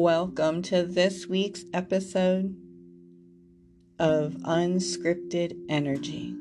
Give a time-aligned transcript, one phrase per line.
[0.00, 2.54] Welcome to this week's episode
[3.98, 6.36] of Unscripted Energy.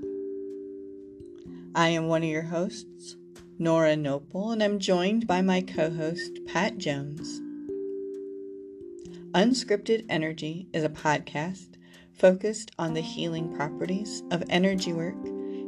[1.73, 3.15] I am one of your hosts,
[3.57, 7.41] Nora Knople, and I'm joined by my co host, Pat Jones.
[9.31, 11.77] Unscripted Energy is a podcast
[12.13, 15.17] focused on the healing properties of energy work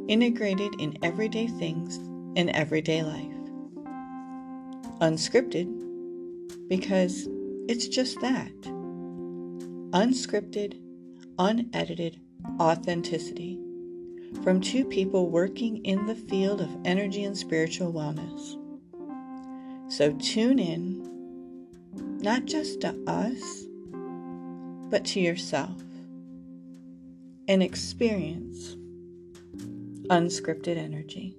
[0.06, 1.96] integrated in everyday things
[2.38, 3.34] in everyday life.
[5.00, 5.88] Unscripted
[6.68, 7.26] because
[7.70, 8.50] it's just that
[9.92, 10.80] unscripted,
[11.38, 12.20] unedited
[12.58, 13.60] authenticity
[14.42, 18.56] from two people working in the field of energy and spiritual wellness.
[19.88, 21.68] So tune in,
[22.20, 23.66] not just to us,
[24.90, 25.80] but to yourself
[27.46, 28.74] and experience
[30.08, 31.36] unscripted energy.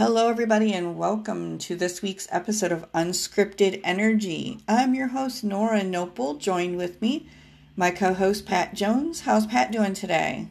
[0.00, 4.60] Hello, everybody, and welcome to this week's episode of Unscripted Energy.
[4.66, 6.38] I'm your host, Nora Knople.
[6.38, 7.28] Joined with me,
[7.76, 9.20] my co host, Pat Jones.
[9.20, 10.48] How's Pat doing today?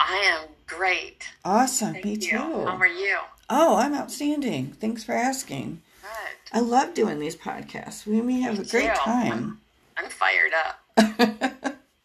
[0.00, 1.28] I am great.
[1.44, 1.92] Awesome.
[1.92, 2.30] Thank me you.
[2.30, 2.36] too.
[2.36, 3.18] How are you?
[3.48, 4.72] Oh, I'm outstanding.
[4.72, 5.80] Thanks for asking.
[6.02, 6.08] Good.
[6.52, 8.06] I love doing these podcasts.
[8.06, 9.00] We, we have Me a great too.
[9.02, 9.60] time.
[9.96, 10.80] I'm fired up.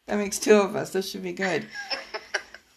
[0.06, 0.92] that makes two of us.
[0.92, 1.66] This should be good.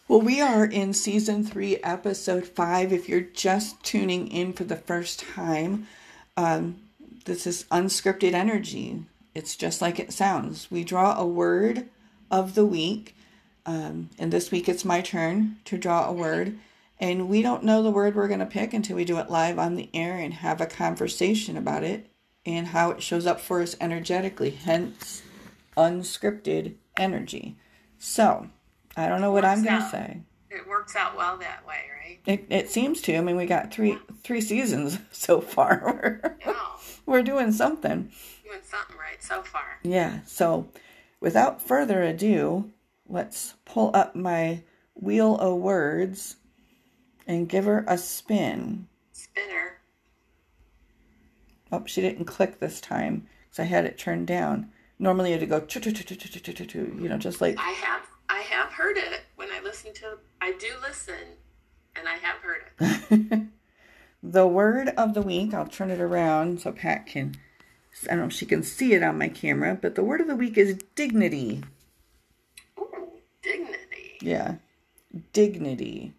[0.08, 2.92] Well, we are in season three, episode five.
[2.92, 5.88] If you're just tuning in for the first time,
[6.36, 6.76] um,
[7.24, 9.02] this is unscripted energy.
[9.34, 10.70] It's just like it sounds.
[10.70, 11.88] We draw a word
[12.30, 13.16] of the week,
[13.66, 16.56] um, and this week it's my turn to draw a word.
[17.00, 19.58] And we don't know the word we're going to pick until we do it live
[19.58, 22.06] on the air and have a conversation about it
[22.46, 24.50] and how it shows up for us energetically.
[24.50, 25.22] Hence,
[25.76, 27.56] unscripted energy.
[27.98, 28.50] So,
[28.96, 30.20] I don't know what I'm going to say.
[30.50, 32.18] It works out well that way, right?
[32.24, 33.16] It, it seems to.
[33.16, 36.38] I mean, we got three three seasons so far.
[36.44, 36.54] yeah.
[37.06, 38.10] We're doing something.
[38.44, 39.78] Doing something right so far.
[39.82, 40.20] Yeah.
[40.26, 40.68] So,
[41.20, 42.72] without further ado,
[43.08, 44.62] let's pull up my
[44.94, 46.36] wheel of words
[47.26, 48.88] and give her a spin.
[49.12, 49.78] Spinner.
[51.70, 54.70] Oh, she didn't click this time because I had it turned down.
[54.98, 58.02] Normally it'd go, you know, just like I have
[58.36, 61.14] I have heard it when I listen to I do listen
[61.96, 63.46] and I have heard it.
[64.22, 65.54] the word of the week.
[65.54, 67.36] I'll turn it around so Pat can.
[68.04, 70.26] I don't know if she can see it on my camera, but the word of
[70.26, 71.64] the week is dignity.
[72.78, 73.08] Ooh,
[73.40, 74.18] dignity.
[74.20, 74.56] Yeah,
[75.32, 76.12] dignity.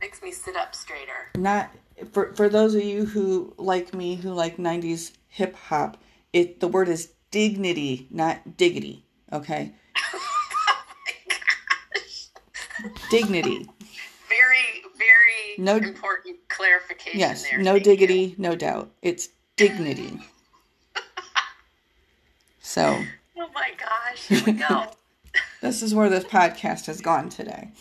[0.00, 1.32] Makes me sit up straighter.
[1.36, 1.72] Not
[2.12, 6.00] for for those of you who like me who like '90s hip hop.
[6.32, 9.04] It the word is dignity, not diggity.
[9.32, 9.72] Okay,
[13.10, 13.68] dignity.
[14.28, 17.58] Very, very No- important clarification Yes, there.
[17.60, 17.92] no Thank you.
[17.92, 18.90] diggity, no doubt.
[19.02, 20.18] It's dignity.
[22.64, 23.02] So
[23.36, 24.86] Oh my gosh, here we go.
[25.60, 27.70] this is where this podcast has gone today.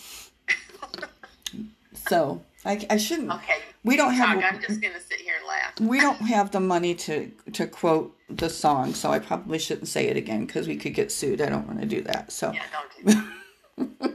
[1.94, 3.32] So I, I shouldn't.
[3.32, 3.60] Okay.
[3.84, 5.80] We don't Talk, have I'm just gonna sit here and laugh.
[5.90, 10.08] we don't have the money to to quote the song, so I probably shouldn't say
[10.08, 11.42] it again because we could get sued.
[11.42, 12.32] I don't want to do that.
[12.32, 13.16] So Yeah, don't
[13.88, 14.11] do that.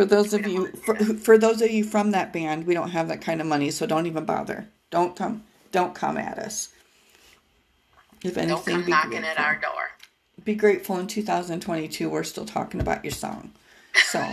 [0.00, 3.08] For those of you for, for those of you from that band, we don't have
[3.08, 4.66] that kind of money, so don't even bother.
[4.90, 6.70] Don't come don't come at us.
[8.24, 9.30] If anything, Don't come be knocking grateful.
[9.30, 9.90] at our door.
[10.42, 13.52] Be grateful in 2022 we're still talking about your song.
[13.94, 14.26] So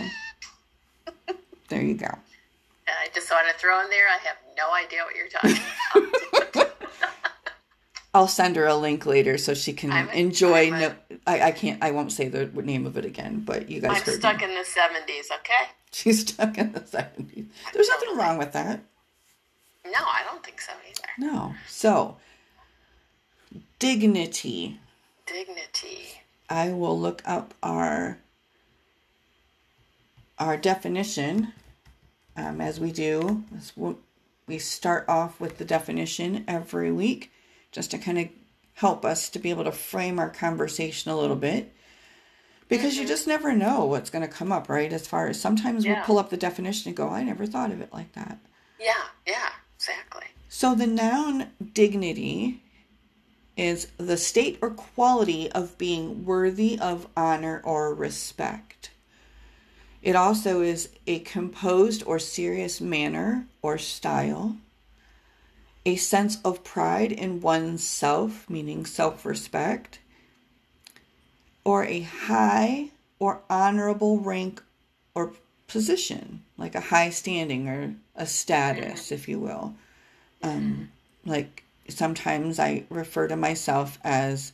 [1.68, 2.06] there you go.
[2.06, 6.54] And I just want to throw in there, I have no idea what you're talking
[6.54, 6.72] about.
[8.14, 10.68] I'll send her a link later so she can I'm enjoy.
[10.68, 10.94] A- no,
[11.28, 11.82] I, I can't.
[11.84, 13.42] I won't say the name of it again.
[13.44, 14.44] But you guys I'm stuck me.
[14.44, 15.70] in the 70s, okay?
[15.92, 17.46] She's stuck in the seventies.
[17.72, 18.24] There's nothing Totally.
[18.24, 18.80] wrong with that.
[19.86, 21.08] No, I don't think so either.
[21.18, 21.54] No.
[21.66, 22.16] So
[23.78, 24.80] dignity.
[25.26, 26.22] Dignity.
[26.50, 28.18] I will look up our
[30.38, 31.52] our definition
[32.36, 33.44] um, as we do.
[34.46, 37.30] We start off with the definition every week,
[37.72, 38.28] just to kind of
[38.78, 41.40] help us to be able to frame our conversation a little mm-hmm.
[41.40, 41.74] bit.
[42.68, 43.08] Because you mm-hmm.
[43.08, 44.92] just never know what's going to come up, right?
[44.92, 47.80] As far as sometimes we'll pull up the definition and go, I never thought of
[47.80, 48.38] it like that.
[48.78, 48.92] Yeah,
[49.26, 50.26] yeah, exactly.
[50.48, 52.62] So the noun dignity
[53.56, 58.90] is the state or quality of being worthy of honor or respect.
[60.02, 64.56] It also is a composed or serious manner or style,
[65.84, 70.00] a sense of pride in one's self, meaning self respect,
[71.64, 74.62] or a high or honorable rank
[75.14, 75.32] or
[75.66, 79.74] position, like a high standing or a status, if you will.
[80.42, 80.90] Um,
[81.24, 84.52] like sometimes I refer to myself as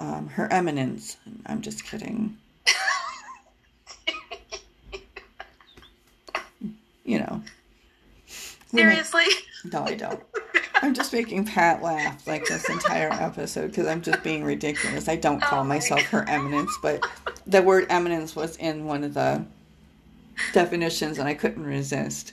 [0.00, 1.16] um, Her Eminence.
[1.46, 2.36] I'm just kidding.
[7.04, 7.42] you know.
[8.70, 9.24] Seriously?
[9.72, 10.20] No, I don't.
[10.84, 15.08] I'm just making Pat laugh like this entire episode because I'm just being ridiculous.
[15.08, 17.04] I don't call Oh my myself her eminence, but
[17.46, 19.44] the word eminence was in one of the
[20.52, 22.32] definitions and I couldn't resist.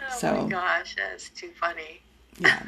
[0.00, 2.00] Oh So- my gosh, that's too funny.
[2.38, 2.62] Yeah.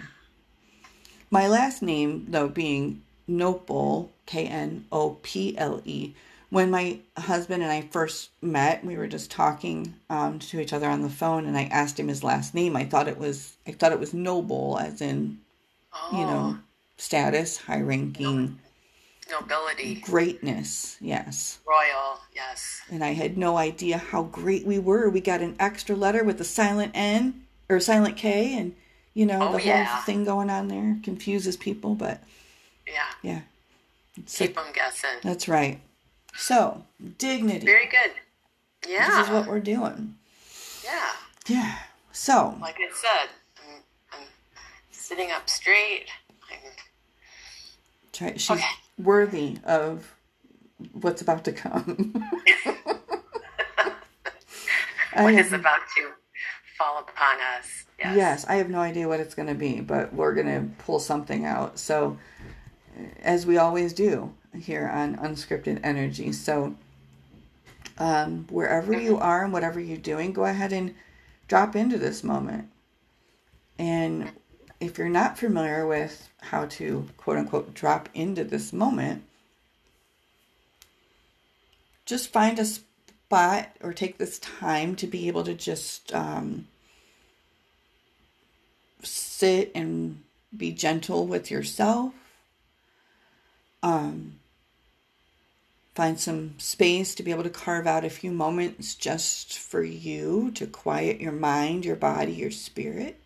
[1.30, 6.12] My last name, though, being Knople, K N O P L E.
[6.50, 10.88] When my husband and I first met, we were just talking um, to each other
[10.88, 12.76] on the phone, and I asked him his last name.
[12.76, 15.40] I thought it was I thought it was Noble, as in
[15.92, 16.58] Oh, you know
[16.98, 18.58] status, high ranking,
[19.30, 20.96] nobility, greatness.
[21.00, 21.58] Yes.
[21.66, 22.80] royal, yes.
[22.90, 25.08] And I had no idea how great we were.
[25.08, 28.74] We got an extra letter with a silent N or silent K, and
[29.14, 31.94] you know Oh, the whole thing going on there confuses people.
[31.96, 32.22] But
[32.86, 33.40] Yeah, yeah,
[34.26, 35.18] so, keep them guessing.
[35.22, 35.80] that's right.
[36.36, 36.84] So
[37.18, 37.64] dignity.
[37.66, 38.10] Very good.
[38.88, 40.14] Yeah, This is what we're doing.
[40.84, 41.10] yeah.
[41.46, 41.78] Yeah.
[42.12, 43.28] So Like I said,
[43.66, 44.26] I'm, I'm
[44.90, 46.06] sitting up straight.
[46.50, 46.58] I'm,
[48.12, 48.64] try, she's Okay.
[48.98, 50.14] worthy of
[50.92, 52.22] what's about to come.
[55.14, 56.10] What have- is about to
[56.76, 57.84] fall upon us?
[57.98, 58.16] Yes.
[58.16, 60.98] Yes, I have no idea what it's going to be, but we're going to pull
[60.98, 61.78] something out.
[61.78, 62.18] So,
[63.20, 66.32] as we always do here on Unscripted Energy.
[66.32, 66.76] So,
[67.98, 70.94] um, wherever you are and whatever you're doing, go ahead and
[71.48, 72.68] drop into this moment.
[73.78, 74.32] And
[74.80, 79.22] if you're not familiar with how to quote unquote drop into this moment,
[82.04, 86.14] just find a spot or take this time to be able to just.
[86.14, 86.68] Um,
[89.06, 90.22] sit and
[90.56, 92.12] be gentle with yourself.
[93.86, 94.40] Um,
[95.94, 100.50] find some space to be able to carve out a few moments just for you
[100.56, 103.20] to quiet your mind, your body, your spirit.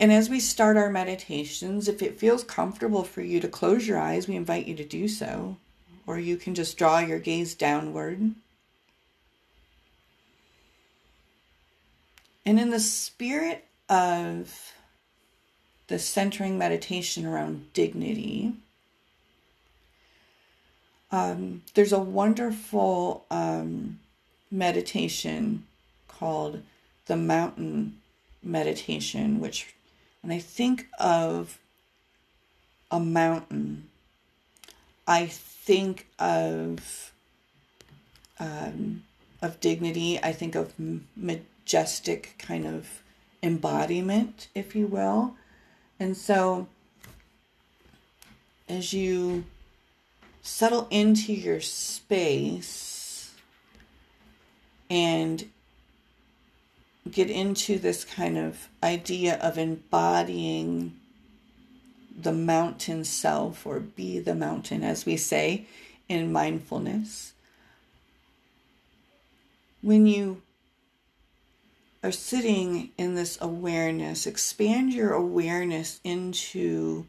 [0.00, 4.00] And as we start our meditations, if it feels comfortable for you to close your
[4.00, 5.56] eyes, we invite you to do so.
[6.04, 8.34] Or you can just draw your gaze downward.
[12.44, 14.74] And in the spirit of
[15.88, 18.54] the centering meditation around dignity,
[21.12, 24.00] um, there's a wonderful um,
[24.50, 25.66] meditation
[26.08, 26.62] called
[27.06, 28.00] the mountain
[28.42, 29.74] meditation, which
[30.22, 31.58] when I think of
[32.90, 33.88] a mountain,
[35.06, 37.12] I think of
[38.38, 39.04] um,
[39.42, 40.18] of dignity.
[40.22, 40.72] I think of
[41.14, 43.02] majestic kind of
[43.42, 45.36] embodiment, if you will.
[46.04, 46.66] And so,
[48.68, 49.44] as you
[50.42, 53.32] settle into your space
[54.90, 55.48] and
[57.10, 60.94] get into this kind of idea of embodying
[62.14, 65.64] the mountain self or be the mountain, as we say
[66.06, 67.32] in mindfulness,
[69.80, 70.42] when you
[72.04, 77.06] are sitting in this awareness, expand your awareness into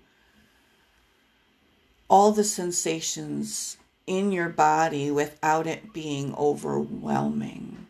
[2.10, 3.76] all the sensations
[4.08, 7.88] in your body without it being overwhelming.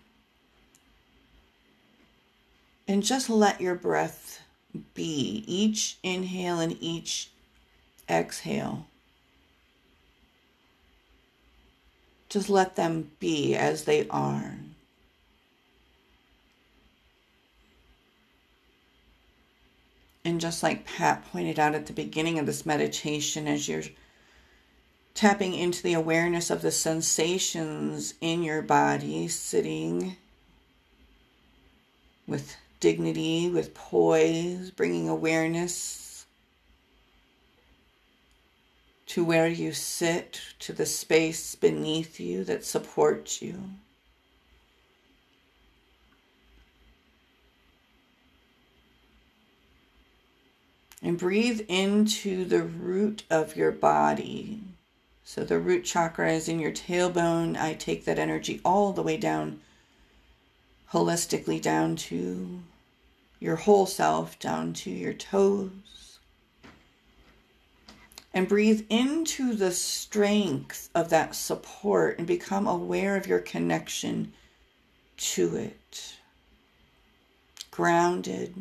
[2.88, 4.42] And just let your breath
[4.96, 7.30] be each inhale and each
[8.10, 8.88] exhale.
[12.30, 14.56] Just let them be as they are.
[20.26, 23.84] And just like Pat pointed out at the beginning of this meditation, as you're
[25.14, 30.18] tapping into the awareness of the sensations in your body, sitting
[32.26, 36.26] with dignity, with poise, bringing awareness
[39.06, 43.62] to where you sit, to the space beneath you that supports you.
[51.02, 54.62] And breathe into the root of your body.
[55.24, 57.58] So the root chakra is in your tailbone.
[57.58, 59.62] I take that energy all the way down,
[60.92, 62.62] holistically down to
[63.40, 65.72] your whole self, down to your toes.
[68.36, 74.34] and breathe into the strength of that support and become aware of your connection
[75.16, 76.18] to it.
[77.72, 78.54] Grounded,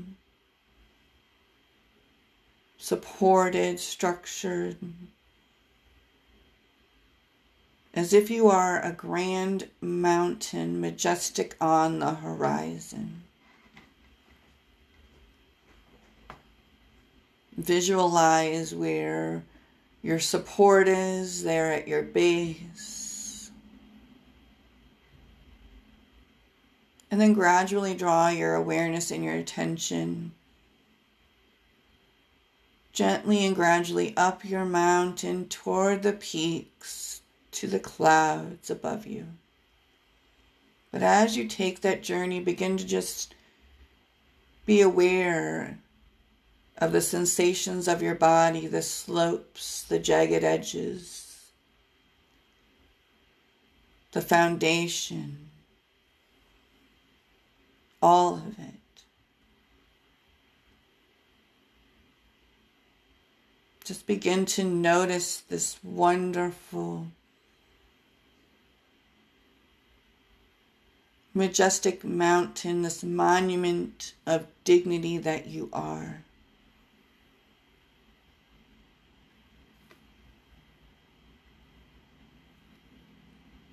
[2.85, 4.77] supported, structured,
[7.95, 13.23] as if you are a grand mountain majestic on the horizon.
[17.57, 19.43] Visualize where
[20.03, 23.51] your support is there at your base.
[27.11, 30.33] And then gradually draw your awareness and your attention
[32.95, 37.21] gently and gradually up your mountain toward the peaks
[37.51, 39.27] to the clouds above you.
[40.91, 43.35] But as you take that journey, begin to just
[44.65, 45.79] be aware
[46.79, 51.51] of the sensations of your body, the slopes, the jagged edges,
[54.13, 55.51] the foundation,
[58.01, 58.84] all of it.
[63.85, 67.09] Just begin to notice this wonderful,
[71.35, 76.25] majestic mountain, this monument of dignity that you are.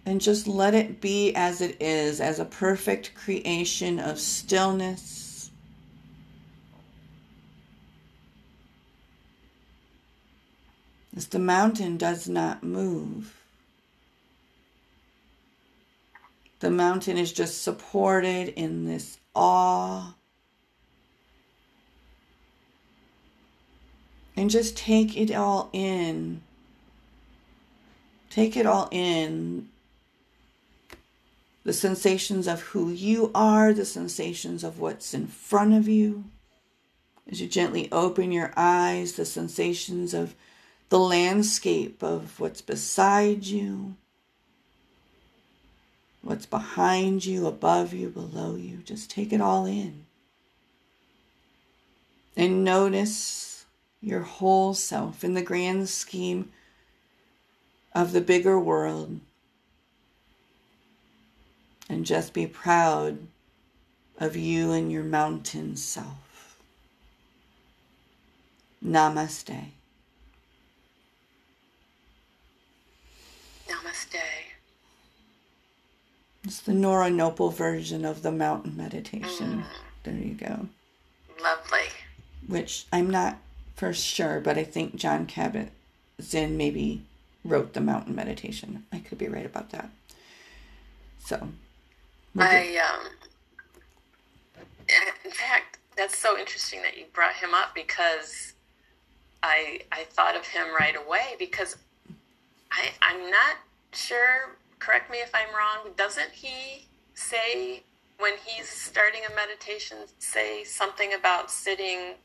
[0.06, 5.21] and just let it be as it is, as a perfect creation of stillness.
[11.14, 13.36] The mountain does not move.
[16.60, 20.14] The mountain is just supported in this awe.
[24.38, 26.42] And just take it all in.
[28.30, 29.68] Take it all in
[31.64, 36.24] the sensations of who you are, the sensations of what's in front of you.
[37.30, 40.36] As you gently open your eyes, the sensations of
[40.92, 43.96] the landscape of what's beside you,
[46.22, 48.76] what's behind you, above you, below you.
[48.84, 50.06] Just take it all in.
[52.36, 53.64] And notice
[54.02, 56.52] your whole self in the grand scheme
[57.96, 59.22] of the bigger world
[61.88, 63.18] and just be proud
[64.18, 66.60] of you and your mountain self.
[68.86, 69.72] Namaste.
[73.72, 74.20] Namaste.
[76.44, 79.60] It's the Nora Knople version of the mountain meditation.
[79.60, 79.66] Mm.
[80.04, 80.68] There you go.
[81.42, 81.90] Lovely.
[82.48, 83.38] Which I'm not
[83.76, 85.70] for sure, but I think John Cabot
[86.22, 87.04] Zinn maybe
[87.44, 88.86] wrote the mountain meditation.
[88.92, 89.90] I could be right about that.
[91.26, 91.50] So
[92.38, 93.08] I um,
[95.26, 98.54] in fact, that's so interesting that you brought him up because
[99.44, 101.78] I I thought of him right away because
[102.72, 103.58] I I'm not
[103.94, 104.58] sure.
[104.80, 105.94] Correct me if I'm wrong.
[105.96, 107.84] Doesn't he say
[108.18, 112.16] when he's starting a meditation say something about sitting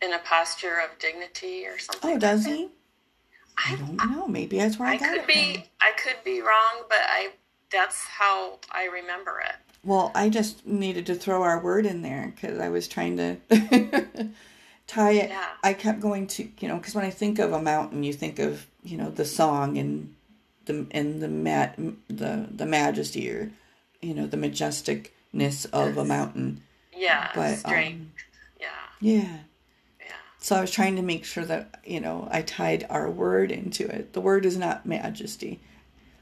[0.00, 2.12] in a posture of dignity or something?
[2.12, 2.68] Oh, does he?
[3.56, 4.28] I, I don't know.
[4.28, 5.54] Maybe that's where I, I could be.
[5.54, 5.62] From.
[5.80, 7.30] I could be wrong, but I
[7.70, 9.56] that's how I remember it.
[9.84, 13.36] Well, I just needed to throw our word in there because I was trying to
[14.88, 15.30] tie it.
[15.30, 15.46] Yeah.
[15.62, 18.40] I kept going to, you know, because when I think of a mountain, you think
[18.40, 20.14] of, you know, the song and
[20.64, 21.78] the and the mat
[22.08, 23.52] the the majesty or,
[24.02, 26.62] you know, the majesticness of a mountain.
[26.92, 27.30] Yeah.
[27.34, 28.00] But strength.
[28.00, 28.12] Um,
[28.58, 28.66] yeah.
[29.00, 29.38] Yeah.
[30.00, 30.06] Yeah.
[30.38, 33.86] So I was trying to make sure that you know I tied our word into
[33.86, 34.14] it.
[34.14, 35.60] The word is not majesty.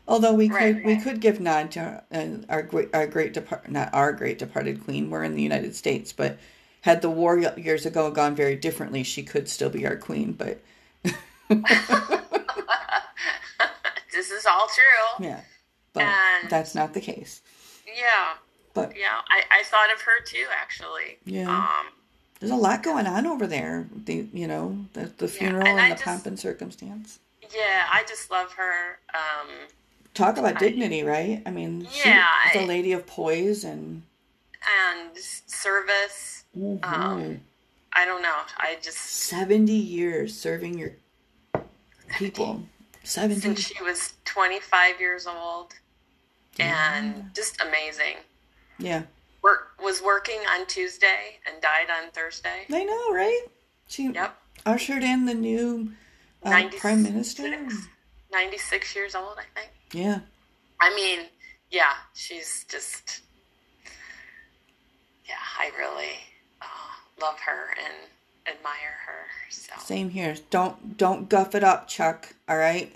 [0.08, 3.70] Although we could right, we could give nod to uh, our great our great depart
[3.70, 5.10] not our great departed queen.
[5.10, 6.38] We're in the United States, but
[6.86, 10.32] had the war years ago gone very differently, she could still be our queen.
[10.32, 10.62] But
[14.12, 15.26] this is all true.
[15.26, 15.40] Yeah,
[15.92, 17.42] but and that's not the case.
[17.88, 18.34] Yeah,
[18.72, 20.44] but yeah, I, I thought of her too.
[20.56, 21.50] Actually, yeah.
[21.50, 21.86] Um,
[22.38, 23.88] there's a lot going on over there.
[24.04, 27.18] The you know the the funeral yeah, and, and the just, pomp and circumstance.
[27.52, 29.00] Yeah, I just love her.
[29.12, 29.48] Um,
[30.14, 31.42] Talk about dignity, right?
[31.44, 34.02] I mean, yeah, she's a lady of poise and
[34.88, 36.44] and service.
[36.56, 36.84] Mm-hmm.
[36.84, 37.40] Um,
[37.92, 38.36] I don't know.
[38.56, 40.92] I just seventy years serving your
[42.18, 42.62] people.
[43.04, 45.74] Seventy since she was twenty five years old,
[46.58, 46.98] yeah.
[46.98, 48.16] and just amazing.
[48.78, 49.02] Yeah.
[49.42, 52.66] Work was working on Tuesday and died on Thursday.
[52.70, 53.44] I know, right?
[53.88, 54.36] She yep.
[54.64, 55.92] ushered in the new
[56.42, 57.48] uh, prime minister.
[58.32, 59.72] 96 years old, I think.
[59.92, 60.18] Yeah,
[60.80, 61.26] I mean,
[61.70, 63.22] yeah, she's just,
[65.26, 66.18] yeah, I really
[66.66, 67.94] uh, love her and
[68.46, 69.26] admire her.
[69.50, 70.36] So, same here.
[70.50, 72.34] Don't don't guff it up, Chuck.
[72.48, 72.94] All right.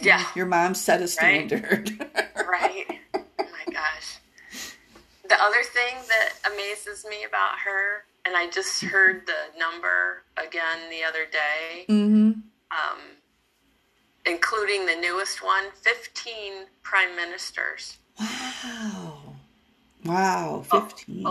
[0.00, 1.90] yeah, Your mom set a standard.
[2.36, 2.86] right.
[3.14, 4.18] Oh my gosh.
[5.28, 10.90] The other thing that amazes me about her, and I just heard the number again
[10.90, 12.40] the other day, mm-hmm.
[12.72, 12.98] um,
[14.26, 17.98] including the newest one 15 prime ministers.
[18.18, 19.22] Wow.
[20.04, 20.64] Wow.
[20.70, 21.22] Oh, Fifteen.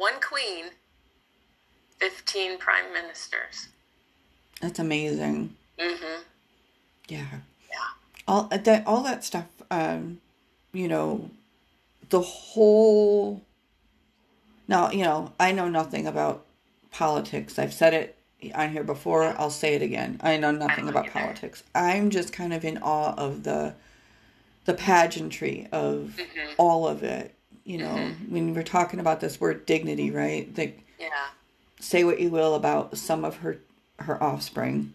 [0.00, 0.70] One queen,
[1.98, 3.68] 15 prime ministers.
[4.62, 5.54] That's amazing.
[5.78, 6.22] Mm-hmm.
[7.08, 7.26] Yeah.
[7.70, 7.76] Yeah.
[8.26, 10.20] all uh, that all that stuff um
[10.72, 11.28] you know
[12.08, 13.42] the whole
[14.68, 16.44] now you know i know nothing about
[16.92, 18.16] politics i've said it
[18.54, 21.12] on here before i'll say it again i know nothing don't about either.
[21.18, 23.74] politics i'm just kind of in awe of the
[24.66, 26.52] the pageantry of Mm-hmm.
[26.58, 28.32] all of it you know mm-hmm.
[28.32, 30.48] when we're talking about this word dignity right?
[30.56, 31.08] Like Yeah.
[31.80, 33.58] say what you will about some of her
[33.98, 34.94] her offspring.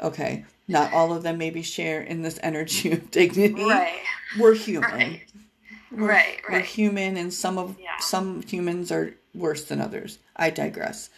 [0.00, 0.44] Okay.
[0.68, 3.64] Not all of them maybe share in this energy of dignity.
[3.64, 4.00] Right.
[4.38, 4.90] we're human.
[4.90, 5.22] Right.
[5.92, 7.98] We're, Right, we're human and some of Yeah.
[7.98, 10.18] some humans are worse than others.
[10.36, 11.10] I digress.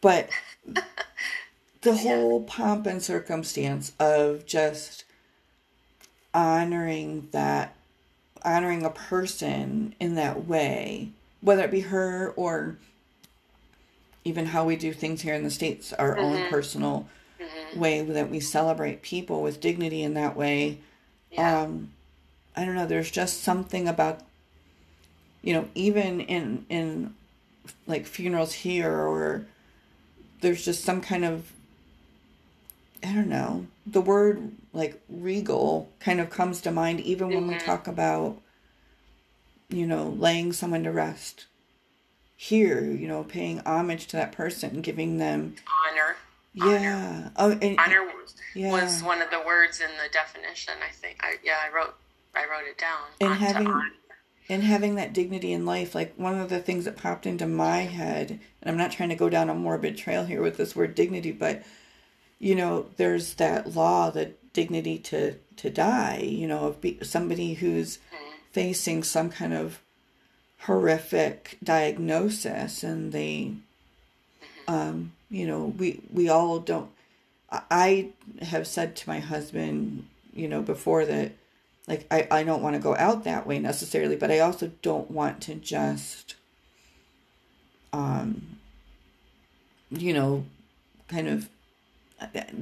[0.00, 0.30] But
[1.82, 5.04] the whole pomp and circumstance of just
[6.34, 7.74] honoring that
[8.44, 12.76] honoring a person in that way whether it be her or
[14.24, 17.08] even how we do things here in the states our own personal
[17.74, 20.78] way that we celebrate people with dignity in that way
[21.30, 21.62] Yeah.
[21.62, 21.90] um
[22.56, 24.20] i don't know there's just something about
[25.42, 27.14] you know even in in
[27.86, 29.46] like funerals here or
[30.40, 31.52] there's just some kind of
[33.02, 37.54] i don't know the word like regal kind of comes to mind even when we
[37.54, 37.66] mm-hmm.
[37.66, 38.36] talk about
[39.68, 41.46] you know laying someone to rest
[42.36, 45.54] here you know paying homage to that person giving them
[45.88, 46.16] Honor.
[46.54, 48.70] yeah oh and Honor was, Yeah.
[48.70, 50.74] was one of the words in the definition.
[50.86, 51.18] I think.
[51.20, 51.58] I yeah.
[51.64, 51.94] I wrote.
[52.34, 52.98] I wrote it down.
[53.20, 53.90] And having- honor.
[54.48, 57.78] and having that dignity in life like one of the things that popped into my
[57.78, 60.94] head and i'm not trying to go down a morbid trail here with this word
[60.94, 61.62] dignity but
[62.40, 67.54] you know there's that law the dignity to to die you know of be, somebody
[67.54, 67.98] who's
[68.50, 69.80] facing some kind of
[70.62, 73.52] horrific diagnosis and they
[74.66, 76.90] um you know we we all don't
[77.52, 78.10] I-
[78.42, 81.32] have said to my husband you know before that
[81.86, 85.10] like I, I don't want to go out that way necessarily but i also don't
[85.10, 86.36] want to just
[87.92, 88.58] um
[89.90, 90.44] you know
[91.08, 91.48] kind of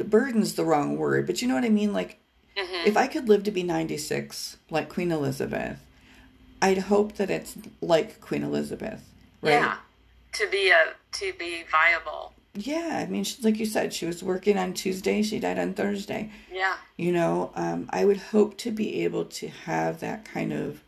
[0.04, 2.18] burden's the wrong word but you know what i mean like
[2.56, 5.78] if i could live to be 96 like queen elizabeth
[6.62, 9.02] i'd hope that it's like queen elizabeth
[9.42, 9.76] right Yeah.
[10.32, 12.32] To be a to be viable.
[12.54, 15.74] yeah i mean she, like you said she was working on tuesday she died on
[15.74, 16.76] thursday Yeah.
[16.96, 20.82] you know um, i would hope to be able to have that kind of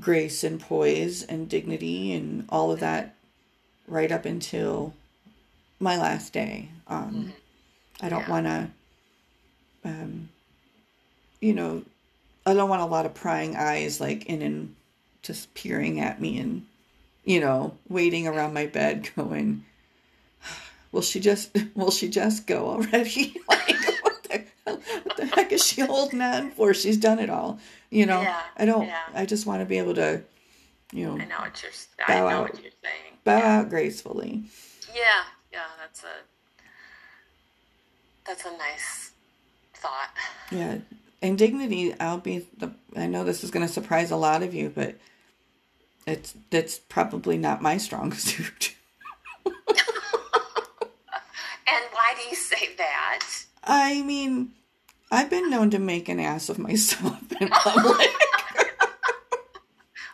[0.00, 3.14] grace and poise and dignity and all of that
[3.88, 4.94] right up until
[5.80, 7.32] my last day um,
[8.00, 8.30] i don't Yeah.
[8.30, 8.68] want to
[9.84, 10.28] um,
[11.40, 11.82] you know
[12.44, 14.74] i don't want a lot of prying eyes like in and
[15.22, 16.66] just peering at me and
[17.24, 19.64] you know waiting around my bed going
[20.92, 25.64] will she just will she just go already like what the, what the heck is
[25.64, 27.58] she holding on for she's done it all
[27.90, 29.02] you know Yeah, i don't yeah.
[29.14, 30.22] i just want to be able to
[30.92, 31.72] you know I know what you're.
[32.06, 32.42] I Bow know out.
[32.42, 33.12] what you're saying.
[33.24, 34.44] bow out gracefully
[34.94, 35.02] Yeah.
[35.52, 35.64] Yeah.
[35.80, 36.06] That's a.
[38.26, 39.12] That's a nice
[39.74, 40.10] thought.
[40.50, 40.78] yeah
[41.22, 44.52] and dignity i'll be the i know this is going to surprise a lot of
[44.54, 44.96] you but
[46.06, 48.74] it's that's probably not my strong suit
[51.68, 53.26] And why do you say that?
[53.64, 54.52] i mean
[55.10, 58.08] i've been known to make an ass of myself in public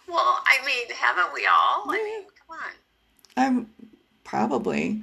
[0.08, 1.84] Well, I mean, haven't we all?
[1.90, 2.72] I mean, come on.
[3.36, 3.70] i'm
[4.24, 5.02] probably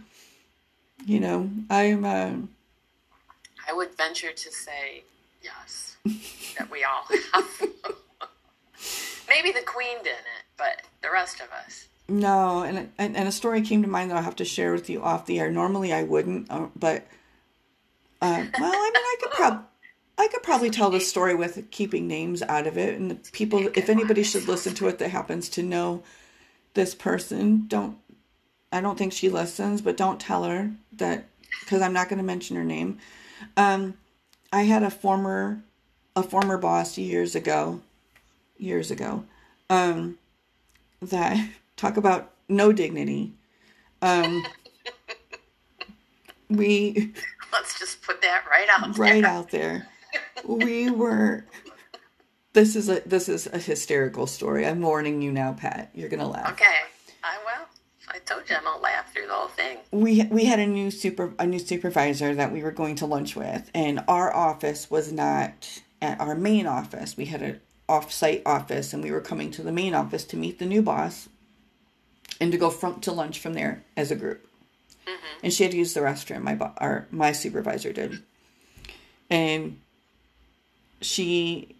[1.05, 2.31] you know i'm uh
[3.69, 5.03] I would venture to say
[5.43, 5.97] yes,
[6.57, 7.03] that we all
[7.33, 7.61] have.
[9.29, 11.87] Maybe the queen didn't, but the rest of us.
[12.07, 14.89] No, and, and and a story came to mind that I'll have to share with
[14.89, 15.51] you off the air.
[15.51, 17.05] Normally I wouldn't, uh, but
[18.21, 19.65] uh, well, I mean, I could prob
[20.17, 23.69] I could probably tell the story with keeping names out of it, and the people,
[23.75, 26.03] if anybody should listen to it that happens to know
[26.73, 27.97] this person, don't.
[28.71, 31.25] I don't think she listens, but don't tell her that
[31.61, 32.99] because I'm not going to mention her name.
[33.57, 33.95] Um,
[34.51, 35.61] I had a former
[36.15, 37.81] a former boss years ago,
[38.57, 39.25] years ago,
[39.69, 40.17] um,
[41.01, 43.33] that talk about no dignity.
[44.01, 44.43] Um,
[46.49, 47.13] we
[47.51, 49.03] Let's just put that right out there.
[49.03, 49.87] right out there.
[50.45, 51.45] We were.
[52.53, 54.65] This is a this is a hysterical story.
[54.65, 55.91] I'm warning you now, Pat.
[55.93, 56.51] You're gonna laugh.
[56.53, 56.65] Okay.
[57.23, 57.65] I will.
[58.19, 59.77] I told you I'm gonna laugh through the whole thing.
[59.91, 63.35] we we had a new super a new supervisor that we were going to lunch
[63.35, 67.17] with and our office was not at our main office.
[67.17, 70.59] We had an off-site office and we were coming to the main office to meet
[70.59, 71.29] the new boss
[72.39, 74.45] and to go from to lunch from there as a group.
[75.07, 75.39] Mm-hmm.
[75.43, 78.21] And she had to use the restroom my bo- our my supervisor did.
[79.29, 79.79] And
[81.01, 81.75] she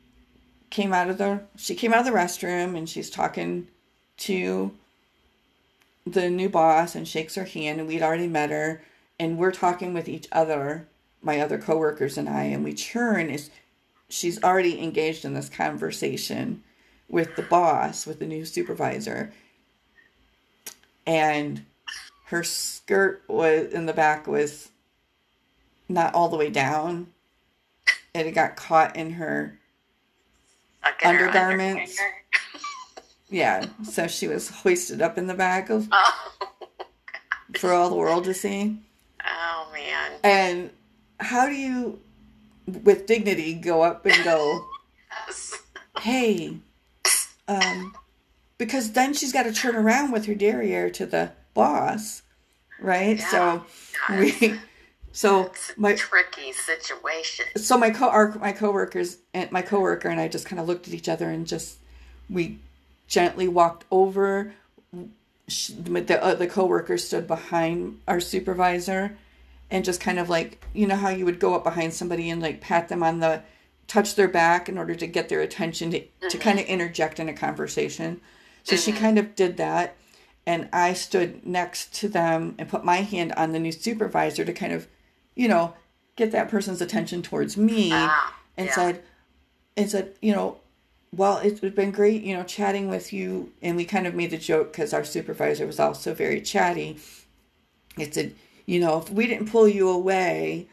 [0.69, 3.67] came out of the she came out of the restroom and she's talking
[4.17, 4.71] to
[6.13, 8.81] the new boss and shakes her hand and we'd already met her
[9.19, 10.87] and we're talking with each other
[11.21, 13.49] my other coworkers and I and we turn is
[14.07, 16.63] she's already engaged in this conversation
[17.09, 19.31] with the boss with the new supervisor
[21.05, 21.65] and
[22.25, 24.69] her skirt was in the back was
[25.87, 27.07] not all the way down
[28.13, 29.59] and it got caught in her
[30.81, 31.97] her Undergarments.
[31.99, 32.15] underwear.
[33.29, 36.29] Yeah so she was hoisted up in the back of Oh,
[37.57, 38.77] for all the world to see
[39.25, 40.11] oh man.
[40.23, 40.69] And
[41.19, 41.99] how do you,
[42.65, 44.65] with dignity, go up and go,
[45.27, 45.61] Yes.
[45.99, 46.57] hey,
[47.47, 47.93] um,
[48.57, 52.21] because then she's got to turn around with her derriere to the boss,
[52.79, 53.19] right?
[53.19, 53.63] So
[54.09, 54.53] we,
[55.11, 57.45] so my Tricky situation.
[57.57, 60.87] so my co our, my coworkers and my coworker and I just kind of looked
[60.87, 61.77] at each other and just
[62.29, 62.59] we
[63.09, 64.53] gently walked over.
[65.49, 69.17] Sh- The uh, the coworker stood behind our supervisor,
[69.71, 72.41] and just kind of like you know how you would go up behind somebody and
[72.41, 73.41] like pat them on the
[73.87, 77.27] touch their back in order to get their attention to, to kind of interject in
[77.27, 78.21] a conversation.
[78.63, 79.95] So she kind of did that.
[80.45, 84.53] And I stood next to them and put my hand on the new supervisor to
[84.53, 84.87] kind of,
[85.35, 85.73] you know,
[86.15, 88.75] get that person's attention towards me Ah, and yeah.
[88.75, 89.03] said,
[89.75, 90.57] and said, you know,
[91.15, 93.51] well, it's been great, you know, chatting with you.
[93.61, 96.99] And we kind of made the joke because our supervisor was also very chatty.
[97.97, 100.67] It said, you know, if we didn't pull you away,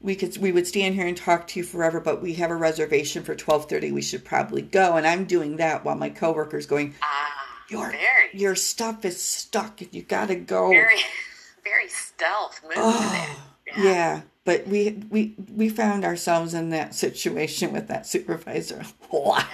[0.00, 2.56] we could we would stand here and talk to you forever, but we have a
[2.56, 3.92] reservation for twelve thirty.
[3.92, 4.96] We should probably go.
[4.96, 9.80] And I'm doing that while my coworker's going, Ah, your very, your stuff is stuck.
[9.80, 10.70] And you gotta go.
[10.70, 10.96] very,
[11.64, 12.84] very stealth move there.
[12.84, 14.22] Oh, yeah.
[14.48, 18.82] But we we we found ourselves in that situation with that supervisor.
[19.10, 19.44] What?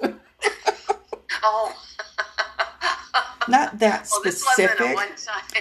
[1.44, 1.74] Oh,
[3.48, 4.98] not that well, a specific.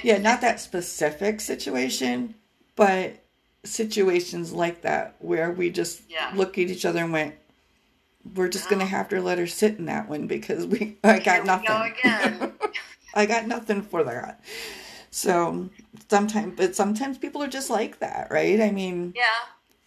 [0.04, 2.34] Yeah, not that specific situation,
[2.76, 3.24] but
[3.64, 6.32] situations like that where we just Yeah.
[6.36, 7.36] look at each other and went,
[8.36, 11.36] "We're just gonna have to let her sit in that one because we I got
[11.36, 11.94] Here nothing.
[12.04, 12.52] go.
[13.14, 14.40] I got nothing for that."
[15.12, 15.70] So
[16.10, 18.60] sometimes, but sometimes people are just like that, right?
[18.62, 19.24] I mean, Yeah,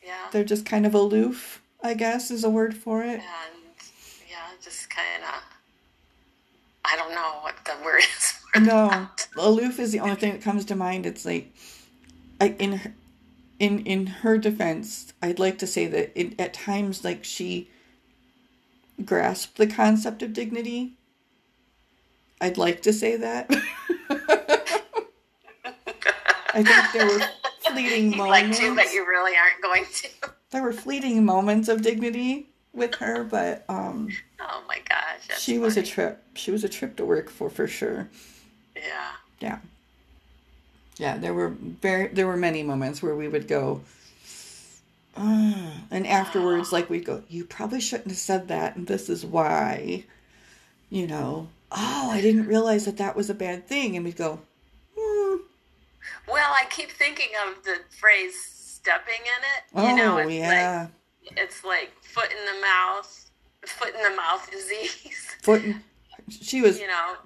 [0.05, 0.27] yeah.
[0.33, 1.63] they're just kind of aloof.
[1.83, 3.21] I guess is a word for it.
[3.21, 3.23] and
[4.29, 5.43] yeah, just kind of.
[6.85, 8.33] I don't know what the word is.
[8.53, 9.29] For No, that.
[9.39, 11.07] aloof is the only thing that comes to mind.
[11.07, 11.53] It's like,
[12.41, 12.95] I, in her,
[13.59, 17.71] in in her defense, I'd like to say that it, at times, like she
[19.05, 20.93] grasped the concept of dignity.
[22.41, 23.51] I'd like to say that.
[26.55, 27.25] I think there were
[27.61, 28.59] fleeting You'd like moments.
[28.61, 30.09] to, but you really aren't going to.
[30.51, 34.09] There were fleeting moments of dignity with her, but um,
[34.41, 36.23] Oh my gosh, she was a trip.
[36.35, 38.09] She was a trip to work for for sure.
[38.77, 39.13] Yeah.
[39.41, 39.59] Yeah.
[40.97, 43.81] Yeah, there were very there were many moments where we would go
[45.17, 49.25] "Ah," and afterwards like we'd go, You probably shouldn't have said that and this is
[49.27, 50.05] why.
[50.91, 54.39] You know, oh, I didn't realize that that was a bad thing and we'd go,
[56.29, 60.33] Well, I keep thinking of the phrase "stepping in it." Oh You know, oh, it's
[60.33, 60.87] yeah.
[61.23, 63.31] like it's like foot in the mouth,
[63.67, 65.31] foot in the mouth disease.
[65.43, 65.83] Foot in-
[66.31, 67.17] she was You know,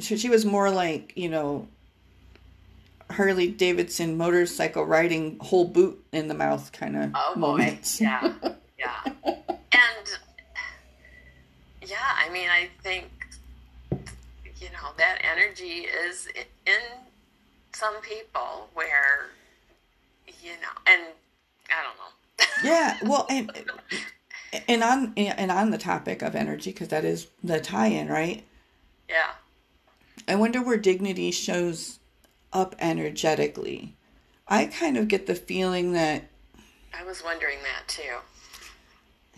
[0.00, 1.66] she, she was more like, you know,
[3.10, 8.00] Harley Davidson motorcycle riding whole boot in the mouth kind of oh boy, moments.
[8.00, 8.32] yeah,
[8.78, 10.06] yeah, and
[11.82, 11.96] yeah.
[12.18, 13.10] I mean, I think
[14.60, 16.28] you know that energy is
[16.66, 16.80] in
[17.74, 19.26] some people where
[20.42, 21.02] you know, and
[21.70, 22.46] I don't know.
[22.64, 23.50] yeah well and
[24.68, 28.42] and on and on the topic of energy because that is the tie-in right
[29.08, 29.30] yeah.
[30.26, 32.00] i wonder where dignity shows
[32.52, 33.94] up energetically
[34.46, 36.24] I kind of get the feeling that
[36.98, 38.02] I was wondering that too.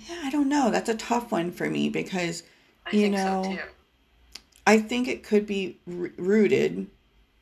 [0.09, 0.71] yeah, I don't know.
[0.71, 2.43] That's a tough one for me because
[2.85, 3.63] I you think know, so too.
[4.67, 6.89] I think it could be r- rooted.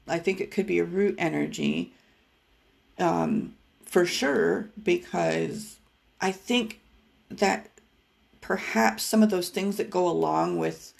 [0.06, 1.92] I think it could be a root energy,
[2.98, 5.76] um, for sure, because
[6.20, 6.80] I think
[7.30, 7.70] that
[8.40, 10.92] perhaps some of those things that go along with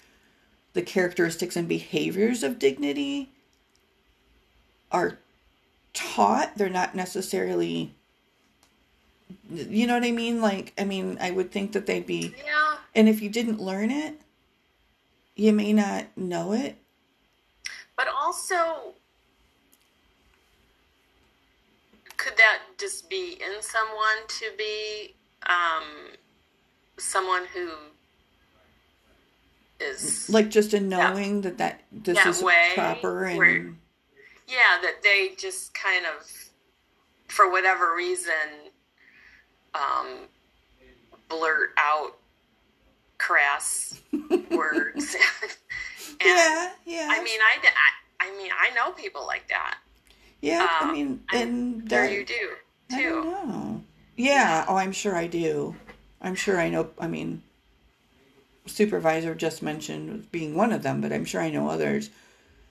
[0.73, 3.29] the characteristics and behaviors of dignity
[4.91, 5.19] are
[5.93, 6.57] taught.
[6.57, 7.93] They're not necessarily,
[9.49, 10.41] you know what I mean?
[10.41, 13.91] Like, I mean, I would think that they'd be, Yeah, and if you didn't learn
[13.91, 14.19] it,
[15.35, 16.77] you may not know it.
[17.97, 18.93] But also,
[22.17, 25.13] could that just be in someone to be
[25.47, 25.83] um,
[26.97, 27.69] someone who
[29.79, 33.73] is like just in knowing that that this That is way, proper and where-
[34.47, 36.31] yeah that they just kind of
[37.27, 38.71] for whatever reason
[39.73, 40.27] um,
[41.27, 42.17] blurt out
[43.17, 44.01] crass
[44.51, 45.15] words
[46.19, 47.07] and yeah yeah.
[47.11, 49.77] I mean I, I i mean i know people like that.
[50.41, 52.33] Yeah i um, mean I'm and there you do
[52.91, 53.29] I don't too.
[53.29, 53.83] know.
[54.15, 54.65] yeah.
[54.67, 55.75] oh i'm sure i do.
[56.21, 57.41] I'm sure i know i mean
[58.67, 62.09] supervisor just mentioned being one of them but i'm sure i know others.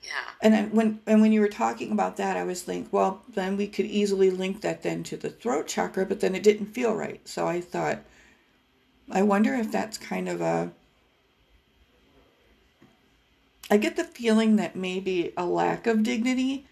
[0.03, 0.11] Yeah.
[0.41, 3.57] And I, when and when you were talking about that i was think well then
[3.57, 6.93] we could easily link that then to the throat chakra but then it didn't feel
[6.95, 7.21] right.
[7.27, 7.99] So i thought
[9.11, 10.71] i wonder if that's kind of a
[13.69, 16.65] i get the feeling that maybe a lack of dignity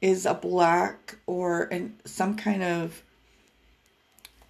[0.00, 3.02] is a block or an, some kind of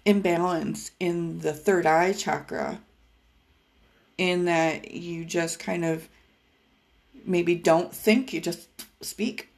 [0.05, 2.79] imbalance in the third eye chakra
[4.17, 6.07] in that you just kind of
[7.25, 8.67] maybe don't think you just
[9.01, 9.49] speak.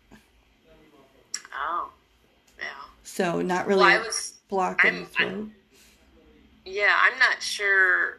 [1.53, 1.91] Oh
[2.57, 2.65] yeah.
[3.03, 5.27] So not really well was block in the I'm- throat.
[5.27, 5.53] I'm-
[6.69, 8.17] yeah i'm not sure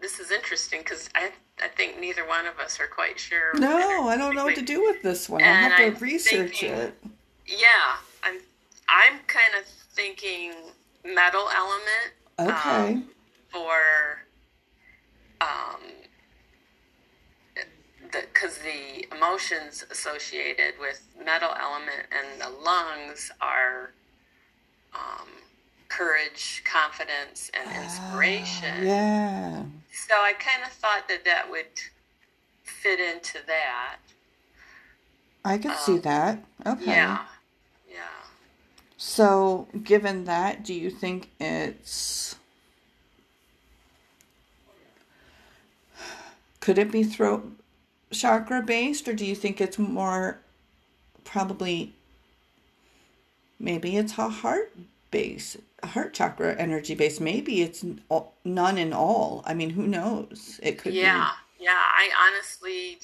[0.00, 1.30] this is interesting because i
[1.62, 4.62] i think neither one of us are quite sure no i don't know what to
[4.62, 6.94] do with this one i And have to I'm research thinking- it
[7.46, 8.38] Yeah, I'm.
[8.88, 10.52] I'm kind of thinking
[11.04, 13.08] metal element okay um,
[13.50, 14.24] for
[15.40, 15.80] um,
[18.12, 23.92] the because the emotions associated with metal element and the lungs are
[24.94, 25.28] um,
[25.90, 28.68] courage, confidence, and inspiration.
[28.78, 31.66] Ah, yeah So I kind of thought that that would
[32.64, 33.96] fit into that.
[35.44, 37.24] i could see Um, that okay Yeah,
[37.90, 38.22] yeah.
[38.96, 42.36] so given that do you think it's
[46.60, 47.50] could it be throat
[48.12, 50.38] chakra based or do you think it's more
[51.24, 51.94] probably
[53.58, 54.72] maybe it's a heart
[55.10, 60.60] base heart chakra energy base maybe it's all- none and all i mean who knows
[60.62, 61.70] it could be yeah, yeah.
[61.76, 62.98] I honestly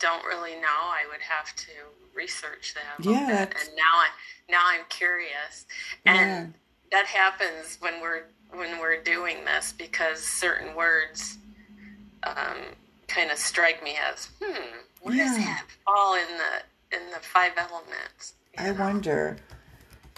[0.00, 0.66] don't really know.
[0.68, 1.72] I would have to
[2.14, 3.04] research that.
[3.04, 3.54] Yeah, bit.
[3.60, 4.08] and now I
[4.50, 5.66] now I'm curious,
[6.06, 6.52] and
[6.90, 11.38] that happens when we're when we're doing this because certain words
[12.24, 12.56] um,
[13.06, 14.78] kind of strike me as hmm.
[15.02, 15.44] Where does Yeah.
[15.44, 18.34] that fall in the in the five elements?
[18.58, 18.72] I know?
[18.84, 19.36] wonder.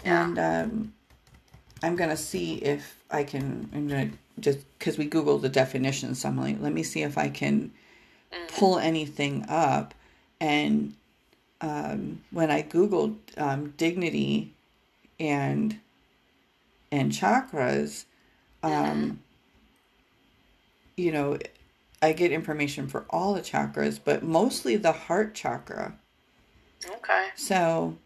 [0.03, 0.25] Yeah.
[0.25, 0.93] And um,
[1.83, 5.49] I'm going to see if I can, I'm going to just, because we Googled the
[5.49, 7.71] definition, so let me see if I can
[8.33, 8.59] Mm-hmm.
[8.59, 9.93] pull anything up.
[10.41, 10.95] And
[11.61, 14.53] um, when I Googled um, dignity
[15.19, 15.79] and
[16.91, 18.05] and chakras,
[18.63, 19.15] um, Mm-hmm.
[20.97, 21.37] you know,
[22.01, 25.95] I get information for all the chakras, but mostly the heart chakra.
[26.85, 27.27] Okay.
[27.35, 27.97] So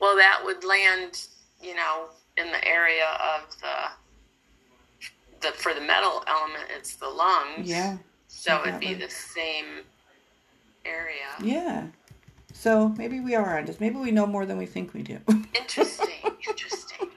[0.00, 1.26] Well, that would land,
[1.62, 3.74] you know, in the area of the
[5.40, 7.68] the for the metal element, it's the lungs.
[7.68, 9.66] yeah, So it'd be the same
[10.84, 11.26] area.
[11.42, 11.86] yeah.
[12.52, 13.80] So maybe we are on this.
[13.80, 15.18] Maybe we know more than we think we do.
[15.54, 16.08] Interesting.
[16.46, 17.08] interesting.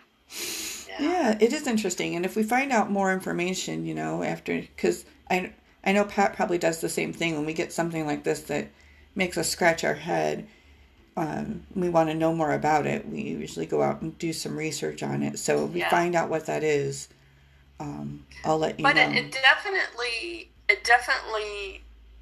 [0.90, 0.96] Yeah.
[1.00, 2.16] yeah, it is interesting.
[2.16, 5.54] And if we find out more information, you know, after, because I,
[5.84, 8.70] I know Pat probably does the same thing when we get something like this that
[9.16, 10.48] makes us scratch our head.
[11.18, 13.10] Um, we want to know more about it.
[13.10, 15.40] We usually go out and do some research on it.
[15.40, 15.90] So if we Yeah.
[15.90, 17.10] find out what that is,
[17.80, 19.02] um, I'll let you But know.
[19.02, 21.82] it, it definitely, it definitely,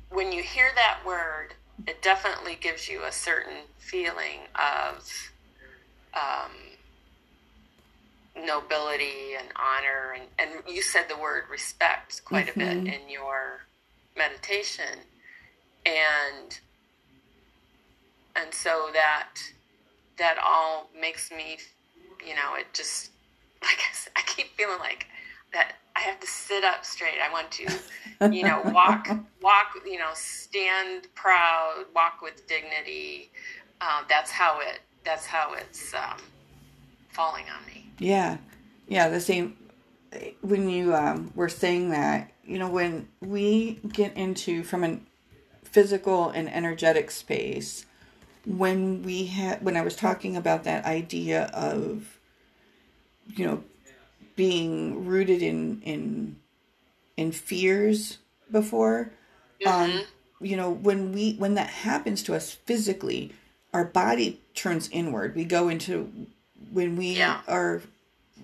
[0.09, 1.55] when you hear that word,
[1.85, 5.11] it definitely gives you a certain feeling of
[6.13, 6.51] um,
[8.45, 10.15] nobility and honor.
[10.15, 12.87] And, and you said the word respect quite a bit Mhm.
[12.87, 13.59] in your
[14.15, 14.99] meditation.
[15.85, 16.57] And
[18.35, 19.29] and so that
[20.17, 21.57] that all makes me,
[22.25, 23.11] you know, it just
[23.61, 25.07] like I, said, I keep feeling like
[25.53, 27.19] that I have to sit up straight.
[27.23, 29.07] I want to, you know, walk,
[29.41, 33.31] walk, you know, stand proud, walk with dignity.
[33.81, 34.79] Um, that's how it.
[35.03, 36.17] That's how it's um,
[37.09, 37.89] falling on me.
[37.99, 38.37] Yeah,
[38.87, 39.09] yeah.
[39.09, 39.57] The same.
[40.41, 44.99] When you um, were saying that, you know, when we get into from a
[45.63, 47.84] physical and energetic space,
[48.45, 52.19] when we had when I was talking about that idea of,
[53.27, 53.63] you know,
[54.35, 56.35] being rooted in in
[57.17, 58.19] in fears
[58.51, 59.11] before
[59.65, 59.97] um, mm-hmm.
[59.97, 60.03] um
[60.41, 63.33] you know when we when that happens to us physically
[63.73, 66.27] our body turns inward we go into
[66.71, 67.39] when we yeah.
[67.47, 67.81] are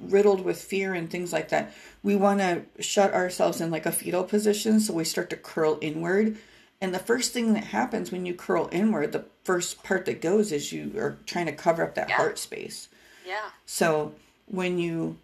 [0.04, 3.92] riddled with fear and things like that we want to shut ourselves in like a
[3.92, 6.38] fetal position so we start to curl inward
[6.82, 10.52] and the first thing that happens when you curl inward the first part that goes
[10.52, 12.18] is you are trying to cover up that yeah.
[12.18, 12.90] heart space
[13.26, 14.14] yeah so
[14.48, 15.18] when you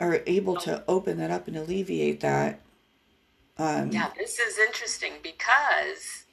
[0.00, 2.60] are able to open that up and alleviate that.
[3.58, 6.24] Um, yeah, this is interesting because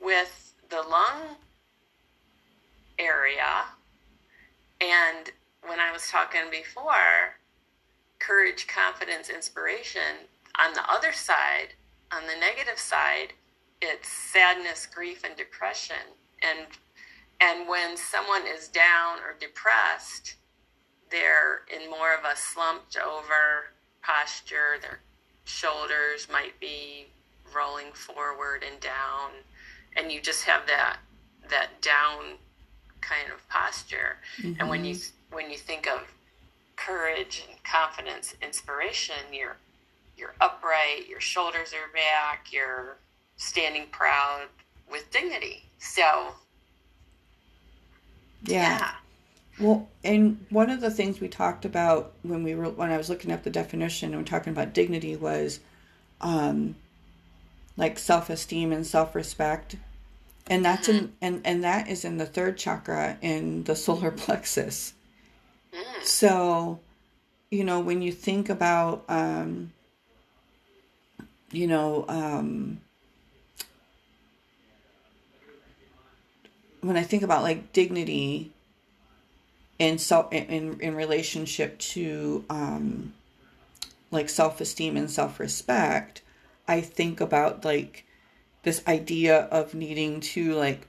[0.00, 1.36] with the lung
[2.98, 3.64] area,
[4.80, 5.30] and
[5.66, 7.36] when I was talking before,
[8.20, 10.28] courage, confidence, inspiration,
[10.60, 11.74] on the other side,
[12.12, 13.32] on the negative side,
[13.84, 15.96] it's sadness, grief, and depression.
[16.42, 16.66] And
[17.40, 20.36] and when someone is down or depressed,
[21.10, 24.78] they're in more of a slumped over posture.
[24.80, 25.00] Their
[25.44, 27.06] shoulders might be
[27.54, 29.30] rolling forward and down,
[29.96, 30.98] and you just have that
[31.50, 32.38] that down
[33.00, 34.16] kind of posture.
[34.38, 34.60] Mm-hmm.
[34.60, 35.34] And when you mm-hmm.
[35.36, 36.00] when you think of
[36.76, 39.56] courage and confidence, inspiration, you're
[40.16, 42.96] you're upright, your shoulders are back, you're
[43.36, 44.46] standing proud
[44.90, 45.64] with dignity.
[45.78, 46.34] So
[48.44, 48.78] yeah.
[48.78, 48.90] yeah.
[49.60, 53.08] Well, and one of the things we talked about when we were when I was
[53.08, 55.60] looking up the definition and we're talking about dignity was
[56.20, 56.74] um
[57.76, 59.76] like self-esteem and self-respect.
[60.46, 64.92] And that's in and and that is in the third chakra in the solar plexus.
[66.02, 66.80] So,
[67.50, 69.72] you know, when you think about um
[71.52, 72.80] you know, um
[76.86, 78.52] when I think about like dignity
[79.78, 83.12] in self in in relationship to um
[84.10, 86.22] like self-esteem and self-respect
[86.68, 88.04] i think about like
[88.62, 90.86] this idea of needing to like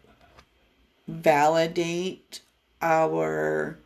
[1.07, 2.41] validate
[2.79, 3.79] our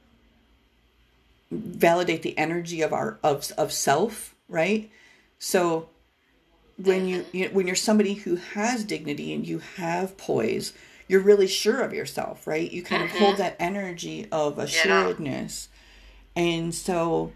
[1.50, 4.90] validate the energy of our of of self right?
[5.38, 5.88] So
[6.78, 10.74] when you, you when you're somebody who has dignity and you have poise
[11.10, 12.72] you're really sure of yourself, right?
[12.72, 13.16] You kind mm-hmm.
[13.16, 15.68] of hold that energy of assuredness.
[16.38, 16.44] Yeah.
[16.44, 17.34] And so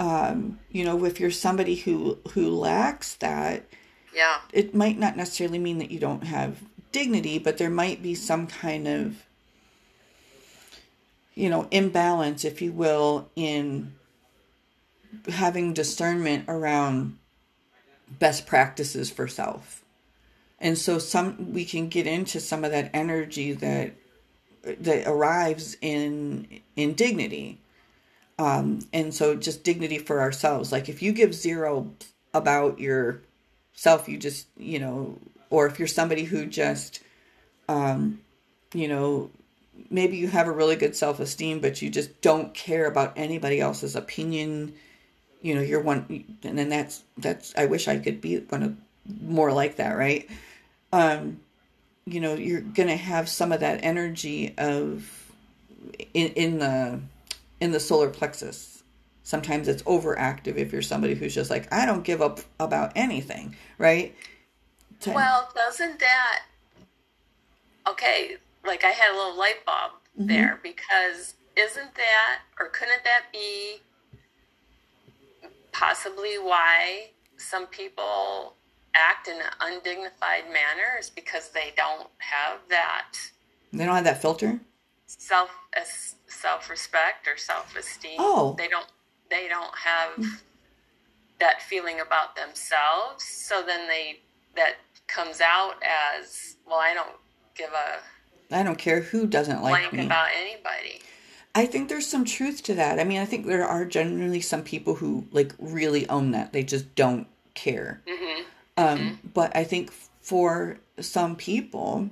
[0.00, 3.66] um, you know, if you're somebody who who lacks that,
[4.14, 4.38] yeah.
[4.52, 8.46] It might not necessarily mean that you don't have dignity, but there might be some
[8.46, 9.24] kind of
[11.38, 13.94] you know, imbalance, if you will, in
[15.28, 17.16] having discernment around
[18.18, 19.84] best practices for self
[20.60, 23.92] and so some we can get into some of that energy that
[24.62, 27.60] that arrives in in dignity.
[28.38, 30.72] Um and so just dignity for ourselves.
[30.72, 31.90] Like if you give zero
[32.34, 33.22] about your
[33.72, 35.16] self you just you know
[35.50, 37.00] or if you're somebody who just
[37.68, 38.20] um
[38.74, 39.30] you know
[39.88, 43.94] maybe you have a really good self-esteem but you just don't care about anybody else's
[43.94, 44.72] opinion
[45.40, 48.76] you know you're one and then that's that's i wish i could be one of
[49.22, 50.28] more like that right
[50.92, 51.40] um,
[52.06, 55.32] you know, you're going to have some of that energy of
[56.14, 57.00] in, in the
[57.60, 58.82] in the solar plexus.
[59.22, 63.56] Sometimes it's overactive if you're somebody who's just like, I don't give up about anything,
[63.76, 64.14] right?
[65.00, 65.10] To...
[65.10, 66.42] Well, doesn't that
[67.88, 68.36] okay?
[68.66, 70.28] Like I had a little light bulb mm-hmm.
[70.28, 73.80] there because isn't that or couldn't that be
[75.72, 78.54] possibly why some people
[78.98, 83.12] act in an undignified manner is because they don't have that.
[83.72, 84.60] They don't have that filter.
[85.06, 85.50] Self
[86.26, 88.16] self respect or self esteem.
[88.18, 88.86] Oh, they don't.
[89.30, 90.24] They don't have
[91.40, 93.24] that feeling about themselves.
[93.24, 94.20] So then they
[94.56, 94.76] that
[95.06, 96.78] comes out as well.
[96.78, 97.16] I don't
[97.54, 98.54] give a.
[98.54, 101.02] I don't care who doesn't like me about anybody.
[101.54, 103.00] I think there's some truth to that.
[103.00, 106.52] I mean, I think there are generally some people who like really own that.
[106.52, 108.00] They just don't care.
[108.06, 108.42] Mm-hmm.
[108.78, 109.14] Um, mm-hmm.
[109.34, 112.08] But I think for some people,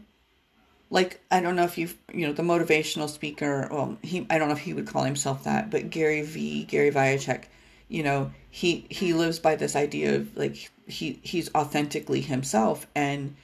[0.90, 3.68] like I don't know if you've you know the motivational speaker.
[3.70, 6.64] Well, he I don't know if he would call himself that, but Gary V.
[6.64, 7.44] Gary Vaynerchuk,
[7.88, 13.34] you know, he he lives by this idea of like he he's authentically himself and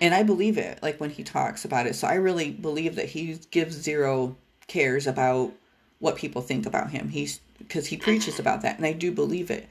[0.00, 1.96] and I believe it like when he talks about it.
[1.96, 5.52] So I really believe that he gives zero cares about
[5.98, 7.08] what people think about him.
[7.08, 9.68] He's because he preaches about that, and I do believe it.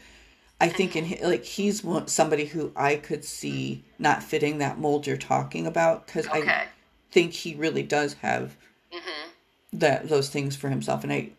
[0.59, 5.17] I think in like he's somebody who I could see not fitting that mold you're
[5.17, 6.67] talking about because I
[7.11, 8.55] think he really does have
[8.91, 9.29] mm-hmm.
[9.73, 11.03] that those things for himself.
[11.03, 11.31] And I,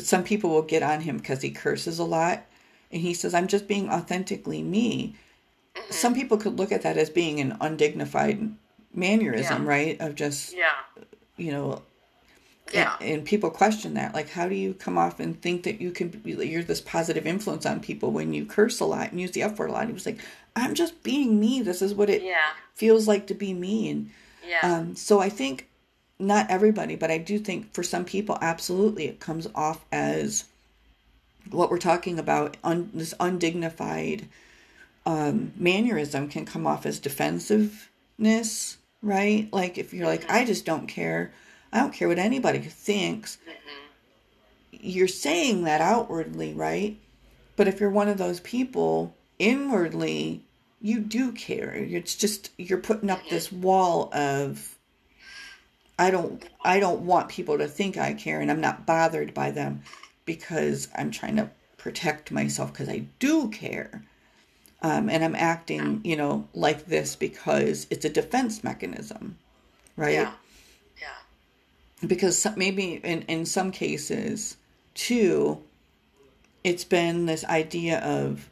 [0.00, 2.46] some people will get on him because he curses a lot,
[2.90, 5.14] and he says, "I'm just being authentically me."
[5.76, 5.92] Mm-hmm.
[5.92, 8.54] Some people could look at that as being an undignified
[8.92, 9.68] mannerism, Yeah.
[9.68, 10.00] right?
[10.00, 10.72] Of just Yeah.
[11.36, 11.82] you know
[12.72, 12.96] Yeah.
[13.00, 15.90] and, and people question that like how do you come off and think that you
[15.90, 19.32] can be you're this positive influence on people when you curse a lot and use
[19.32, 20.18] the f word a lot he was like
[20.56, 22.38] i'm just being me this is what it Yeah.
[22.74, 24.10] feels like to be me and
[24.48, 24.60] Yeah.
[24.62, 25.68] um, so i think
[26.18, 30.44] not everybody but i do think for some people absolutely it comes off as
[31.50, 34.26] what we're talking about un, this undignified
[35.06, 40.86] um, mannerism can come off as defensiveness right like if you're like i just don't
[40.86, 41.30] care
[41.74, 43.36] i don't care what anybody thinks.
[44.72, 46.96] You're saying that outwardly right?
[47.56, 50.44] But if you're one of those people inwardly
[50.84, 51.72] you do care.
[51.74, 54.76] It's just you're putting up this wall of
[55.98, 59.50] i don't i don't want people to think i care and i'm not bothered by
[59.50, 59.80] them
[60.26, 61.48] because i'm trying to
[61.78, 64.02] protect myself because i do care.
[64.82, 69.38] Um, and i'm acting you know like this because it's a defense mechanism
[69.96, 70.14] right?
[70.14, 70.32] Yeah.
[72.08, 74.56] Because maybe in, in some cases
[74.94, 75.60] too
[76.62, 78.48] it's been this idea of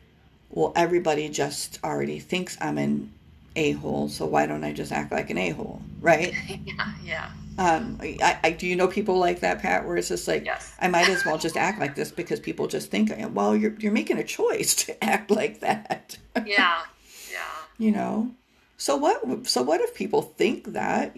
[0.50, 3.12] well everybody just already thinks i'm an
[3.57, 6.34] a-hole so why don't i just act like an a-hole right
[6.66, 6.92] Yeah.
[7.05, 7.30] Yeah.
[7.59, 10.74] um I, I do you know people like that pat where it's just like Yes.
[10.80, 13.92] i might as well just act like this because people just think well you're, you're
[13.92, 16.82] making a choice to act like that Yeah.
[17.30, 17.38] Yeah.
[17.78, 18.32] you know
[18.78, 21.16] so what so what if people think that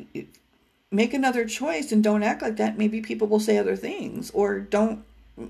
[0.95, 2.78] make another choice and don't act like that.
[2.78, 5.05] Maybe people will say other things or don't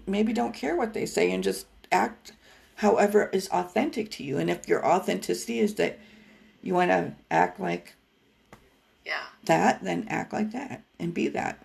[0.07, 2.33] maybe don't care what they say and just act
[2.77, 4.39] however is authentic to you.
[4.39, 5.99] And if your authenticity is that
[6.63, 7.95] you want to act like
[9.05, 9.27] Yeah.
[9.45, 11.63] that then act like that and be that.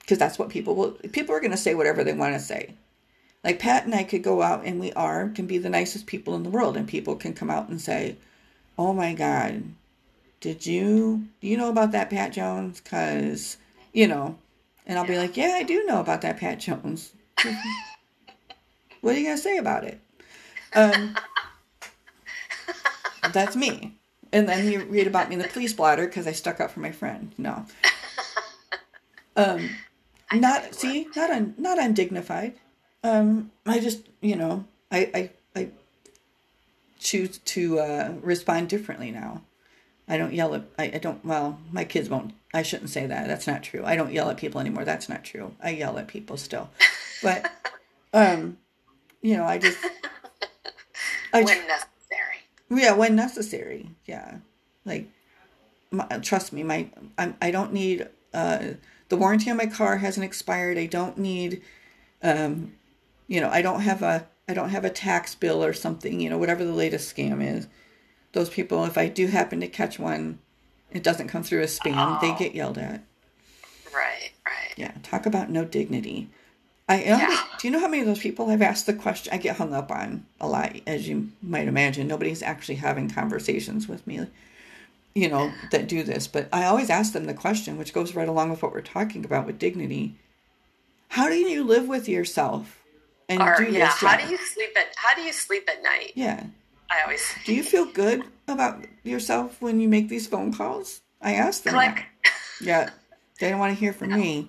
[0.00, 2.74] Because that's what people will people are going to say whatever they want to say.
[3.42, 6.34] Like pat and i could go out and we are can be the nicest people
[6.36, 8.16] in the world and people can come out and say
[8.78, 9.64] oh my god
[10.42, 13.56] did you do you know about that pat jones because
[13.94, 14.36] you know
[14.86, 17.14] and i'll be like yeah i do know about that pat jones
[19.00, 19.98] what are you going to say about it
[20.74, 21.16] um,
[23.32, 23.94] that's me
[24.32, 26.80] and then you read about me in the police blotter because I stuck up for
[26.80, 27.32] my friend.
[27.36, 27.66] No.
[29.36, 29.70] Um,
[30.32, 32.54] not see, not un, not undignified.
[33.04, 35.30] Um, I just you know I I
[35.60, 35.68] I
[36.98, 39.42] choose to uh, respond differently now.
[40.12, 43.26] I don't yell at I, I don't well my kids won't I shouldn't say that
[43.28, 46.06] that's not true I don't yell at people anymore that's not true I yell at
[46.08, 46.70] people still
[47.22, 47.50] but
[48.12, 48.58] um
[49.22, 49.78] you know I just
[51.32, 52.36] I When necessary.
[52.70, 53.90] yeah, when necessary.
[54.06, 54.36] Yeah,
[54.84, 55.08] like
[55.90, 56.88] my, trust me, my
[57.18, 58.74] I'm, I don't need uh,
[59.08, 60.78] the warranty on my car hasn't expired.
[60.78, 61.62] I don't need,
[62.22, 62.72] um,
[63.28, 66.20] you know, I don't have a I don't have a tax bill or something.
[66.20, 67.66] You know, whatever the latest scam is.
[68.32, 70.38] Those people, if I do happen to catch one,
[70.90, 72.20] it doesn't come through as spam.
[72.20, 72.36] They oh.
[72.38, 73.02] get yelled at.
[73.94, 74.30] Right.
[74.46, 74.74] Right.
[74.76, 76.30] Yeah, talk about no dignity.
[76.88, 77.44] I Yeah.
[77.58, 79.32] do you know how many of those people I've asked the question?
[79.32, 82.06] I get hung up on a lot, as you might imagine.
[82.06, 84.26] Nobody's actually having conversations with me,
[85.14, 86.26] you know, that do this.
[86.26, 89.24] But I always ask them the question, which goes right along with what we're talking
[89.24, 90.16] about with dignity.
[91.08, 92.82] How do you live with yourself
[93.28, 93.86] and Or do yeah.
[93.86, 93.94] this?
[93.94, 96.12] How do you sleep at How do you sleep at night?
[96.14, 96.44] Yeah.
[96.92, 101.00] I always Do you feel good about yourself when you make these phone calls?
[101.20, 101.74] I ask them.
[101.74, 102.06] click.
[102.60, 102.90] Yeah,
[103.40, 104.48] they don't want to hear from me.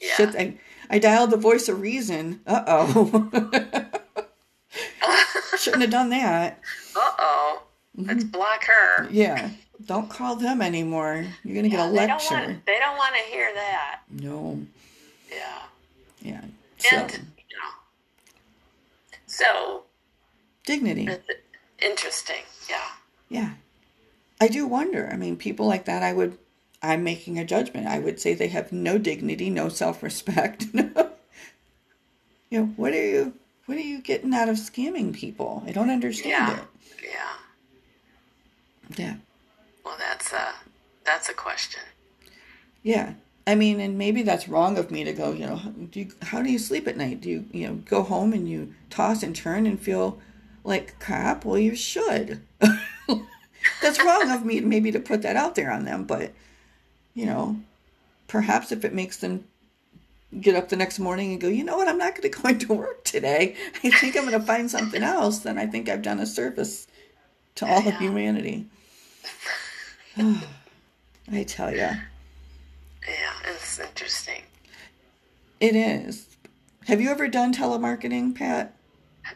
[0.00, 0.14] Yeah.
[0.16, 0.58] Shit, I,
[0.90, 2.40] I dialed the voice of reason.
[2.46, 3.30] Uh oh.
[5.58, 6.58] Shouldn't have done that.
[6.96, 7.62] Uh oh.
[7.96, 8.08] Mm-hmm.
[8.08, 9.08] Let's block her.
[9.10, 9.50] Yeah,
[9.86, 11.24] don't call them anymore.
[11.44, 12.34] You're gonna get a They don't lecture.
[12.34, 12.66] want.
[12.66, 14.00] They don't want to hear that.
[14.10, 14.60] No,
[15.30, 15.62] Yeah.
[16.22, 16.40] yeah.
[16.78, 17.18] So And you
[17.56, 17.70] know.
[19.26, 19.84] So
[20.66, 21.06] dignity.
[21.06, 21.28] it's
[21.84, 22.42] interesting.
[22.68, 22.88] Yeah.
[23.28, 23.50] Yeah,
[24.40, 25.08] I do wonder.
[25.12, 26.02] I mean, people like that.
[26.02, 26.38] I would.
[26.82, 27.86] I'm making a judgment.
[27.86, 30.66] I would say they have no dignity, no self-respect.
[30.74, 30.90] you
[32.50, 33.32] know, what are you?
[33.66, 35.62] What are you getting out of scamming people?
[35.66, 36.58] I don't understand Yeah.
[36.60, 36.64] it.
[37.02, 37.32] Yeah.
[38.96, 39.16] Yeah.
[39.84, 40.54] Well, that's a
[41.04, 41.82] that's a question.
[42.82, 43.14] Yeah.
[43.46, 45.60] I mean, and maybe that's wrong of me to go, you know,
[45.90, 47.20] do you, how do you sleep at night?
[47.20, 50.18] Do you, you know, go home and you toss and turn and feel
[50.64, 51.44] like crap?
[51.44, 52.40] Well, you should.
[53.82, 56.32] that's wrong of me maybe to put that out there on them, but,
[57.14, 57.60] you know,
[58.26, 59.44] perhaps if it makes them
[60.40, 62.48] get up the next morning and go, you know what, I'm not going to go
[62.48, 63.54] into work today.
[63.84, 66.86] I think I'm going to find something else, then I think I've done a service
[67.56, 68.66] to all of humanity.
[70.16, 71.76] I tell you.
[71.76, 72.00] Yeah,
[73.46, 74.42] it's interesting.
[75.60, 76.28] It is.
[76.86, 78.74] Have you ever done telemarketing, Pat?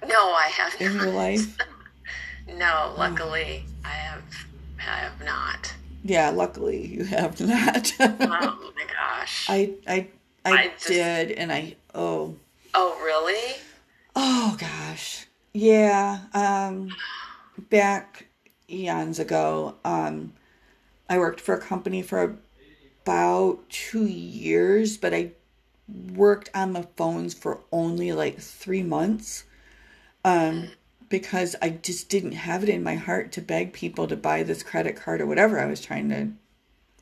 [0.06, 0.80] No, I have not.
[0.80, 1.04] in not.
[1.04, 1.58] your life.
[2.56, 4.22] no, luckily I have.
[4.78, 5.74] I have not.
[6.04, 7.92] Yeah, luckily you have not.
[8.00, 9.46] oh my gosh.
[9.48, 10.08] I I
[10.44, 12.36] I, I just, did, and I oh.
[12.74, 13.56] Oh really?
[14.14, 16.20] Oh gosh, yeah.
[16.34, 16.94] Um,
[17.70, 18.26] back
[18.70, 20.32] eons ago, um,
[21.08, 22.36] I worked for a company for
[23.02, 25.32] about two years, but I
[26.12, 29.44] worked on the phones for only like three months.
[30.24, 30.70] Um,
[31.08, 34.62] because I just didn't have it in my heart to beg people to buy this
[34.62, 36.28] credit card or whatever I was trying to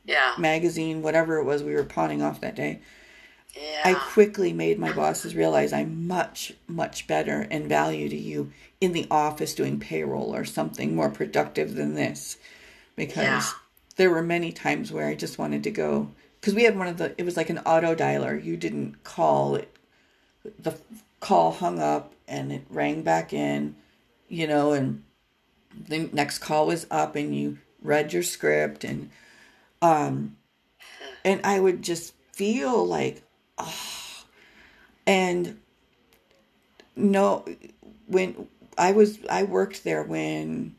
[0.05, 2.79] yeah magazine whatever it was we were pawning off that day.
[3.55, 3.81] Yeah.
[3.85, 8.93] I quickly made my bosses realize I'm much much better and value to you in
[8.93, 12.37] the office doing payroll or something more productive than this
[12.95, 13.49] because yeah.
[13.95, 16.97] there were many times where I just wanted to go because we had one of
[16.97, 19.75] the it was like an auto dialer you didn't call it
[20.59, 20.77] the
[21.19, 23.75] call hung up and it rang back in
[24.27, 25.03] you know, and
[25.87, 29.11] the next call was up and you read your script and
[29.81, 30.35] um
[31.23, 33.21] and I would just feel like
[33.59, 34.23] oh
[35.05, 35.59] and
[36.95, 37.45] no
[38.07, 38.47] when
[38.77, 40.75] I was I worked there when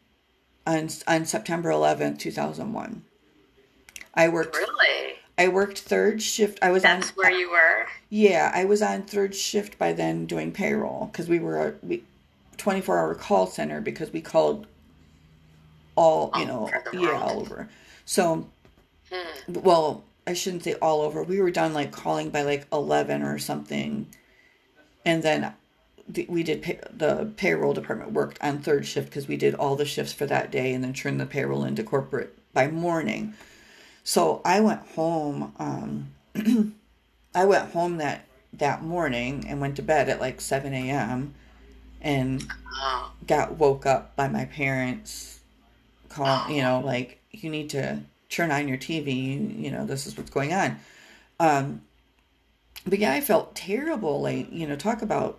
[0.66, 3.04] on on September 11th 2001
[4.14, 5.17] I worked Really?
[5.38, 6.58] I worked third shift.
[6.60, 7.86] I was That's on, where you were.
[8.10, 12.02] Yeah, I was on third shift by then doing payroll because we were a we
[12.56, 14.66] 24 hour call center because we called
[15.94, 17.68] all, you know, yeah, all over.
[18.04, 18.48] So,
[19.12, 19.52] hmm.
[19.52, 21.22] well, I shouldn't say all over.
[21.22, 24.08] We were done like calling by like 11 or something.
[25.04, 25.54] And then
[26.28, 29.84] we did pay, the payroll department worked on third shift because we did all the
[29.84, 33.34] shifts for that day and then turned the payroll into corporate by morning.
[34.08, 35.52] So I went home.
[35.58, 36.14] Um,
[37.34, 41.34] I went home that that morning and went to bed at like 7 a.m
[42.00, 42.42] and
[43.26, 45.40] got woke up by my parents
[46.08, 48.00] call you know like you need to
[48.30, 50.80] turn on your tv you, you know this is what's going on
[51.38, 51.82] um
[52.86, 55.38] but yeah i felt terrible like you know talk about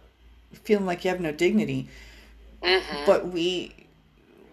[0.54, 1.90] feeling like you have no dignity
[2.62, 3.06] mm-hmm.
[3.08, 3.74] but we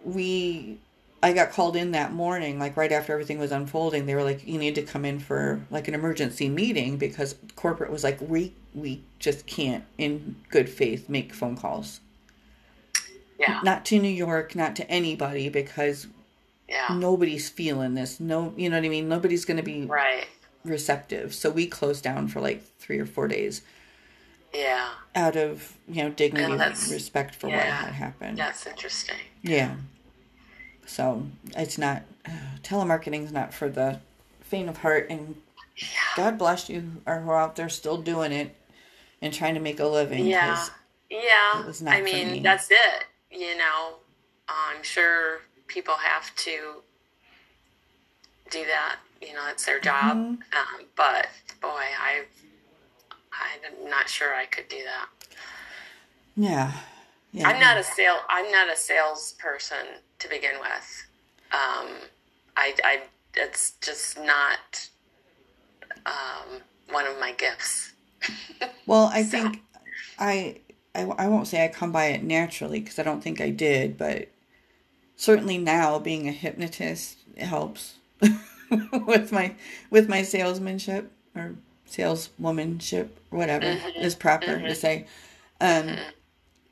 [0.04, 0.78] we
[1.26, 4.46] i got called in that morning like right after everything was unfolding they were like
[4.46, 8.52] you need to come in for like an emergency meeting because corporate was like we
[8.76, 12.00] we just can't in good faith make phone calls.
[13.40, 13.60] Yeah.
[13.64, 16.06] Not to New York, not to anybody because
[16.68, 16.88] yeah.
[16.92, 18.20] nobody's feeling this.
[18.20, 19.08] No, you know what I mean?
[19.08, 20.26] Nobody's going to be right.
[20.64, 21.34] receptive.
[21.34, 23.62] So we closed down for like 3 or 4 days.
[24.54, 24.88] Yeah.
[25.14, 28.38] Out of, you know, dignity and respect for yeah, what had happened.
[28.38, 29.16] That's interesting.
[29.42, 29.76] Yeah.
[30.86, 31.26] So,
[31.56, 32.30] it's not uh,
[32.62, 34.00] telemarketing is not for the
[34.40, 35.36] faint of heart and
[35.76, 35.88] yeah.
[36.16, 38.54] God bless you are who are out there still doing it
[39.20, 40.26] and trying to make a living.
[40.26, 40.64] Yeah.
[41.10, 41.60] Yeah.
[41.60, 42.40] It was not I mean, me.
[42.40, 43.04] that's it.
[43.30, 43.96] You know,
[44.48, 46.82] I'm sure people have to
[48.50, 48.96] do that.
[49.20, 50.16] You know, it's their job.
[50.16, 50.32] Mm-hmm.
[50.32, 51.28] Um, but
[51.60, 52.24] boy, I,
[53.32, 55.08] I'm not sure I could do that.
[56.36, 56.72] Yeah.
[57.32, 57.48] Yeah.
[57.48, 58.18] I'm not a sale.
[58.30, 59.86] I'm not a salesperson
[60.18, 61.06] to begin with.
[61.52, 61.88] Um,
[62.56, 63.00] I, I,
[63.34, 64.88] it's just not
[66.06, 66.60] um,
[66.90, 67.92] one of my gifts.
[68.86, 69.42] well, I so.
[69.42, 69.62] think
[70.18, 70.60] I,
[70.94, 73.98] I I won't say I come by it naturally because I don't think I did,
[73.98, 74.28] but
[75.16, 77.96] certainly now being a hypnotist helps
[79.06, 79.54] with my
[79.90, 81.54] with my salesmanship or
[81.84, 84.02] saleswomanship, whatever mm-hmm.
[84.02, 84.66] is proper mm-hmm.
[84.66, 85.06] to say.
[85.60, 86.10] Um, mm-hmm.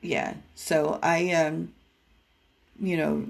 [0.01, 0.35] yeah.
[0.55, 1.73] So I um,
[2.79, 3.27] you know,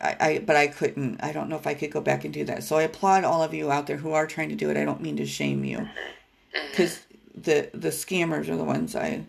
[0.00, 1.22] I, I but I couldn't.
[1.22, 2.64] I don't know if I could go back and do that.
[2.64, 4.76] So I applaud all of you out there who are trying to do it.
[4.76, 5.88] I don't mean to shame you,
[6.70, 7.04] because
[7.34, 9.24] the the scammers are the ones I.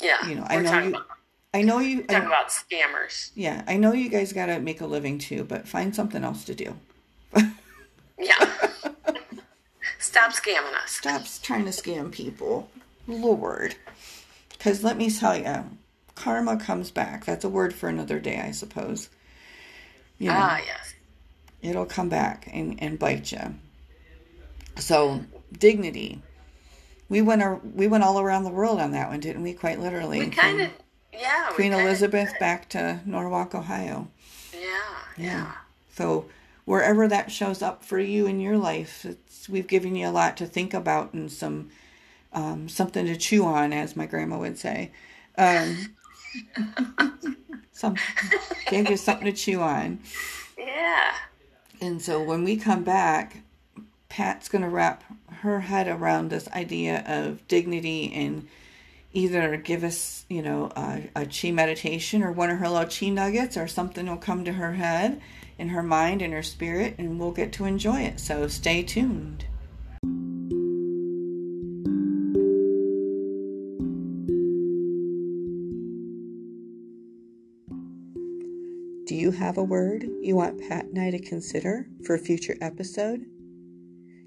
[0.00, 0.88] Yeah, you know I know you.
[0.90, 1.06] About,
[1.54, 2.02] I know you.
[2.02, 3.30] Talking I, about scammers.
[3.34, 6.44] Yeah, I know you guys got to make a living too, but find something else
[6.44, 6.76] to do.
[8.18, 8.68] yeah.
[9.98, 10.92] Stop scamming us.
[10.92, 12.70] Stop trying to scam people.
[13.08, 13.74] Lord.
[14.50, 15.64] Because let me tell you,
[16.18, 17.24] karma comes back.
[17.24, 19.08] That's a word for another day, I suppose.
[20.18, 20.94] You know, ah, yes.
[21.62, 23.54] It'll come back and, and bite you.
[24.76, 25.22] So
[25.56, 26.20] dignity.
[27.08, 29.54] We went our, we went all around the world on that one, didn't we?
[29.54, 30.20] Quite literally.
[30.20, 30.70] We kind of
[31.12, 31.48] yeah.
[31.50, 32.38] Queen Elizabeth did.
[32.38, 34.08] back to Norwalk, Ohio.
[34.52, 34.60] Yeah,
[35.16, 35.24] yeah.
[35.24, 35.52] Yeah.
[35.94, 36.26] So
[36.64, 39.06] wherever that shows up for you in your life,
[39.48, 41.70] we've given you a lot to think about and some
[42.32, 44.92] um, something to chew on, as my grandma would say.
[45.38, 45.94] Um,
[47.72, 47.96] some
[48.70, 50.00] gave you something to chew on.
[50.58, 51.14] Yeah.
[51.80, 53.42] And so when we come back,
[54.08, 58.48] Pat's going to wrap her head around this idea of dignity and
[59.12, 63.08] either give us, you know, a, a chi meditation or one of her little chi
[63.08, 65.20] nuggets or something will come to her head
[65.58, 68.20] in her mind and her spirit and we'll get to enjoy it.
[68.20, 69.44] So stay tuned.
[79.08, 82.56] Do you have a word you want Pat and I to consider for a future
[82.60, 83.24] episode?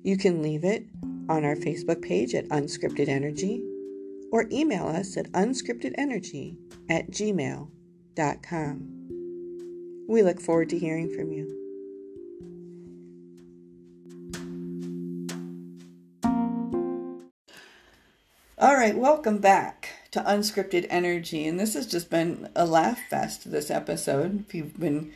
[0.02, 0.88] You can leave it
[1.30, 3.64] on our Facebook page at Unscripted Energy
[4.32, 6.58] or email us at unscriptedenergy
[6.90, 7.68] at gmail.com.
[10.10, 11.46] We look forward to hearing from you.
[18.58, 21.48] All right, welcome back to Unscripted Energy.
[21.48, 24.46] And this has just been a laugh fest this episode.
[24.48, 25.14] If you've been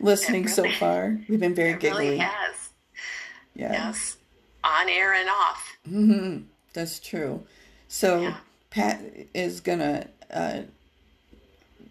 [0.00, 2.10] listening really, so far, we've been very it giggly.
[2.10, 2.68] Really has.
[3.54, 3.72] Yeah.
[3.72, 4.16] Yes.
[4.62, 5.76] On air and off.
[5.88, 6.42] Mm-hmm.
[6.74, 7.44] That's true.
[7.88, 8.36] So yeah.
[8.70, 9.00] Pat
[9.32, 10.08] is gonna.
[10.30, 10.62] Uh,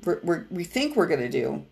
[0.04, 1.66] we're, we're, we think we're gonna do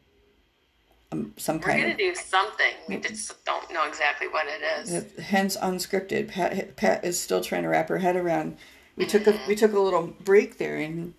[1.12, 1.80] um, some we're kind.
[1.80, 2.74] We're gonna do something.
[2.88, 5.20] We just don't know exactly what it is.
[5.20, 6.30] Hence unscripted.
[6.30, 8.58] Pat Pat is still trying to wrap her head around
[8.96, 11.14] we took a we took a little break there and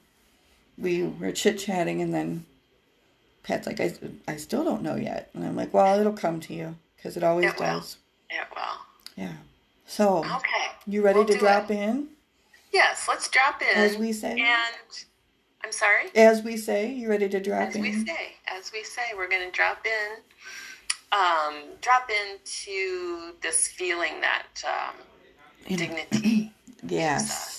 [0.79, 2.45] we were chit chatting and then
[3.43, 3.95] Pat's like I,
[4.27, 7.25] I still don't know yet and I'm like well it'll come to you because it
[7.25, 7.97] always it does.
[8.31, 8.39] Will.
[8.39, 9.22] It will.
[9.25, 9.33] Yeah.
[9.87, 11.75] So okay, you ready we'll to drop it.
[11.75, 12.09] in?
[12.72, 13.77] Yes, let's drop in.
[13.77, 14.33] As we say.
[14.33, 15.05] And
[15.62, 16.07] I'm sorry.
[16.16, 17.85] As we say, you ready to drop as in?
[17.85, 20.22] As we say, as we say, we're going to drop in.
[21.12, 26.53] Um, drop into this feeling that um, dignity.
[26.89, 27.53] yes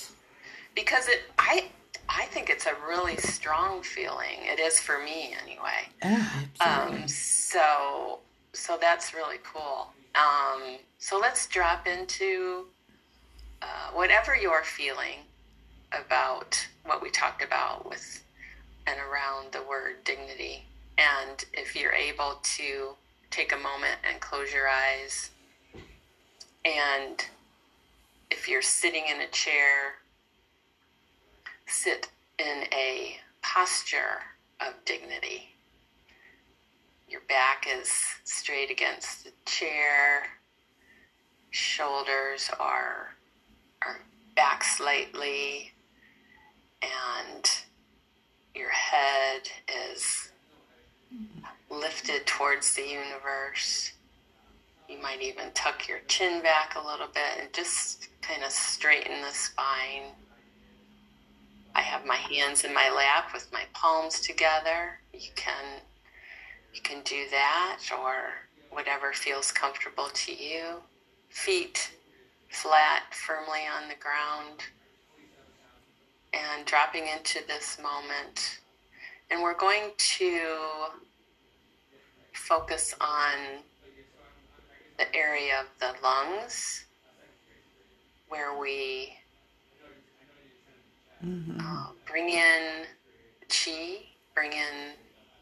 [0.76, 1.70] because it I
[2.08, 4.40] I think it's a really strong feeling.
[4.44, 5.90] It is for me anyway.
[6.04, 8.20] Ah, um, so
[8.54, 9.90] so that's really cool.
[10.16, 12.66] Um, so let's drop into
[13.62, 15.20] uh, whatever you're feeling
[15.92, 18.24] about what we talked about with
[18.88, 20.64] and around the word dignity.
[20.98, 22.96] And if you're able to
[23.32, 25.32] take a moment and close your eyes,
[26.64, 27.26] and
[28.32, 29.96] if you're sitting in a chair
[31.68, 32.10] sit
[32.40, 34.22] in a posture
[34.60, 35.50] of dignity.
[37.08, 37.92] Your back is
[38.24, 40.24] straight against the chair,
[41.52, 43.16] shoulders are,
[43.82, 44.00] are
[44.36, 45.72] back slightly,
[46.82, 47.50] and
[48.54, 49.42] your head
[49.92, 50.32] is
[51.70, 53.94] lifted towards the universe.
[54.90, 59.22] You might even tuck your chin back a little bit and just kind of straighten
[59.22, 60.12] the spine.
[62.06, 65.00] My hands in my lap with my palms together.
[65.12, 65.82] You can
[66.74, 68.34] you can do that or
[68.70, 70.82] whatever feels comfortable to you.
[71.30, 71.92] Feet
[72.50, 74.62] flat, firmly on the ground.
[76.34, 78.60] And dropping into this moment.
[79.32, 80.58] And we're going to
[82.34, 83.64] focus on
[84.98, 86.86] the area of the lungs
[88.28, 89.14] where we
[91.24, 91.60] Mm-hmm.
[91.60, 92.86] Uh, bring in
[93.50, 94.00] chi,
[94.34, 94.94] bring in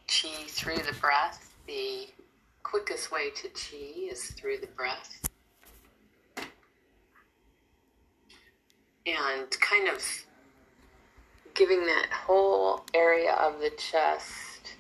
[0.08, 1.54] chi through the breath.
[1.68, 2.08] The
[2.64, 5.22] quickest way to chi is through the breath.
[9.06, 10.02] And kind of
[11.54, 14.76] giving that whole area of the chest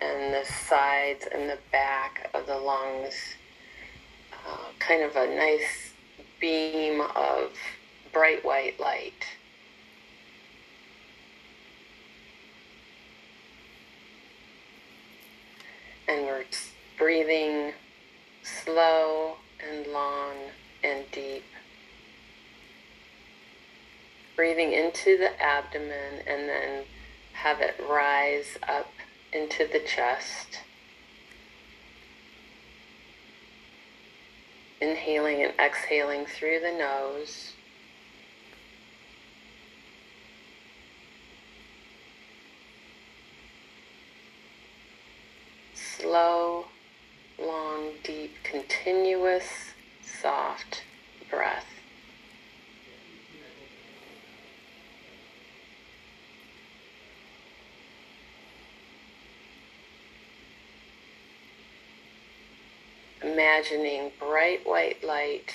[0.00, 3.14] and the sides and the back of the lungs
[4.46, 5.92] uh, kind of a nice
[6.40, 7.50] beam of
[8.12, 9.26] bright white light.
[16.08, 16.44] And we're
[16.98, 17.72] breathing
[18.42, 19.36] slow
[19.68, 20.34] and long
[20.84, 21.44] and deep.
[24.36, 26.84] Breathing into the abdomen and then
[27.32, 28.90] have it rise up
[29.32, 30.60] into the chest.
[34.80, 37.55] Inhaling and exhaling through the nose.
[46.06, 46.66] Slow,
[47.36, 49.72] long, deep, continuous,
[50.04, 50.84] soft
[51.28, 51.66] breath.
[63.20, 65.52] Imagining bright white light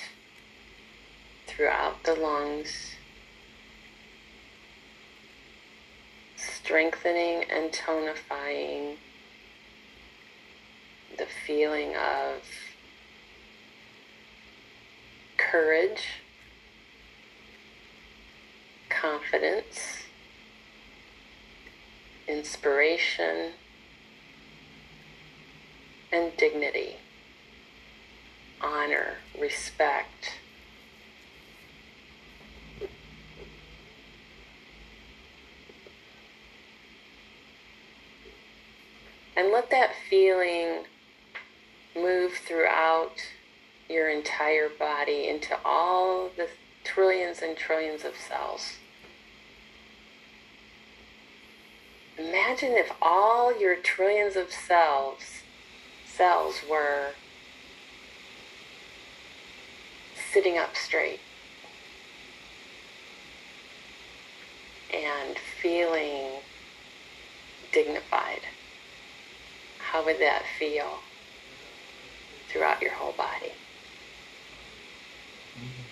[1.46, 2.96] throughout the lungs,
[6.36, 8.98] strengthening and tonifying
[11.22, 12.42] the feeling of
[15.36, 16.02] courage,
[18.88, 20.02] confidence,
[22.26, 23.52] inspiration,
[26.10, 26.96] and dignity,
[28.60, 30.38] honor, respect.
[39.36, 40.84] And let that feeling
[41.94, 43.16] move throughout
[43.88, 46.48] your entire body into all the
[46.84, 48.74] trillions and trillions of cells.
[52.18, 55.42] Imagine if all your trillions of cells
[56.06, 57.12] cells were
[60.32, 61.20] sitting up straight
[64.92, 66.40] and feeling
[67.72, 68.42] dignified.
[69.78, 70.98] How would that feel
[72.52, 73.52] throughout your whole body?
[75.56, 75.82] Mm-hmm.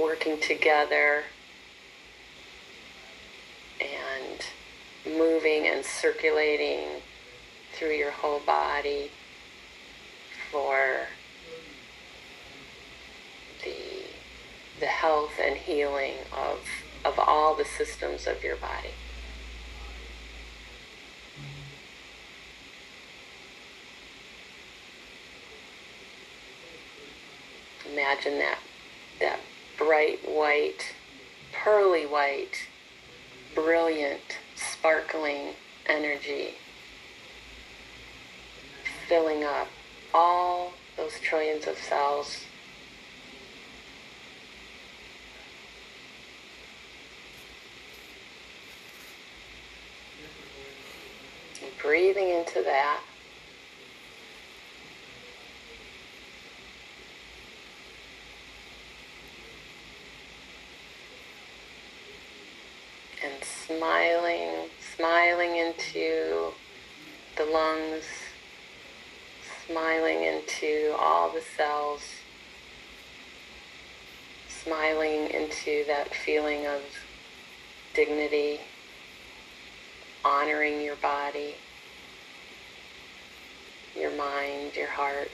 [0.00, 1.22] Working together
[3.80, 4.46] and
[5.16, 6.88] moving and circulating
[7.72, 9.10] through your whole body
[10.50, 11.06] for
[13.64, 14.04] the,
[14.80, 16.58] the health and healing of,
[17.04, 18.90] of all the systems of your body.
[28.16, 28.58] Imagine that,
[29.20, 29.40] that
[29.76, 30.94] bright white,
[31.52, 32.66] pearly white,
[33.54, 35.52] brilliant, sparkling
[35.86, 36.54] energy
[39.06, 39.68] filling up
[40.14, 42.44] all those trillions of cells.
[51.82, 53.00] breathing into that.
[63.22, 66.52] And smiling, smiling into
[67.36, 68.04] the lungs,
[69.66, 72.00] smiling into all the cells,
[74.48, 76.80] smiling into that feeling of
[77.94, 78.60] dignity,
[80.24, 81.54] honoring your body,
[83.96, 85.30] your mind, your heart.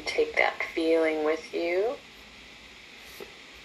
[0.00, 1.92] And take that feeling with you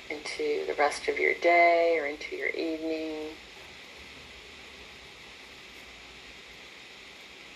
[0.10, 3.30] into the rest of your day or into your evening.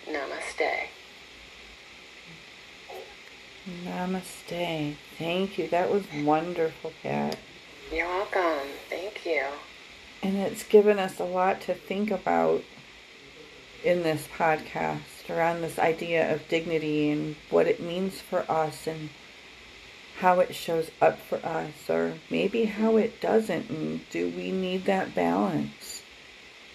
[0.07, 0.87] Namaste.
[3.83, 4.95] Namaste.
[5.17, 5.67] Thank you.
[5.67, 7.37] That was wonderful, Pat.
[7.91, 8.69] You're welcome.
[8.89, 9.43] Thank you.
[10.23, 12.63] And it's given us a lot to think about
[13.83, 19.09] in this podcast around this idea of dignity and what it means for us and
[20.19, 24.85] how it shows up for us or maybe how it doesn't and do we need
[24.85, 26.03] that balance?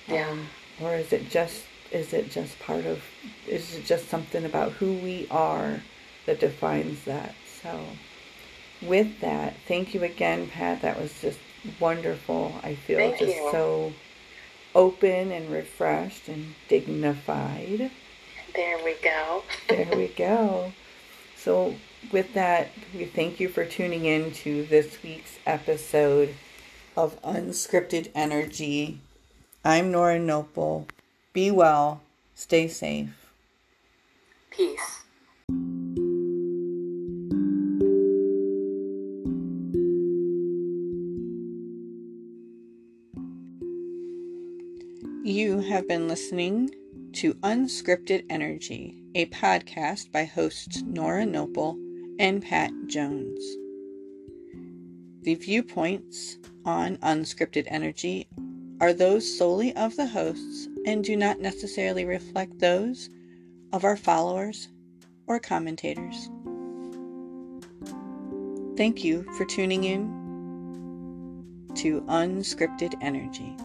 [0.07, 0.31] Yeah.
[0.31, 0.47] Um,
[0.81, 3.03] or is it just is it just part of
[3.47, 5.83] is it just something about who we are
[6.27, 7.35] that defines that?
[7.63, 7.81] So
[8.83, 10.83] with that thank you again pat.
[10.83, 11.39] That was just
[11.79, 12.55] wonderful.
[12.63, 13.49] I feel Thank just you.
[13.51, 13.93] so
[14.75, 17.91] open and refreshed and dignified
[18.55, 19.43] There we go.
[19.69, 20.73] there we go.
[21.37, 21.75] So,
[22.13, 26.37] with that, we thank you for tuning in to this week's episode
[26.97, 29.01] of Unscripted Energy.
[29.65, 30.87] I'm Nora Knople.
[31.33, 32.03] Be well,
[32.37, 33.29] stay safe.
[34.51, 35.01] Peace.
[45.25, 46.71] You have been listening
[47.15, 51.77] to Unscripted Energy, a podcast by hosts Nora Knople
[52.19, 53.41] and Pat Jones.
[55.23, 58.27] The viewpoints on Unscripted Energy
[58.81, 63.09] are those solely of the hosts and do not necessarily reflect those
[63.73, 64.67] of our followers
[65.29, 66.29] or commentators.
[68.77, 73.57] Thank you for tuning in to Unscripted Energy.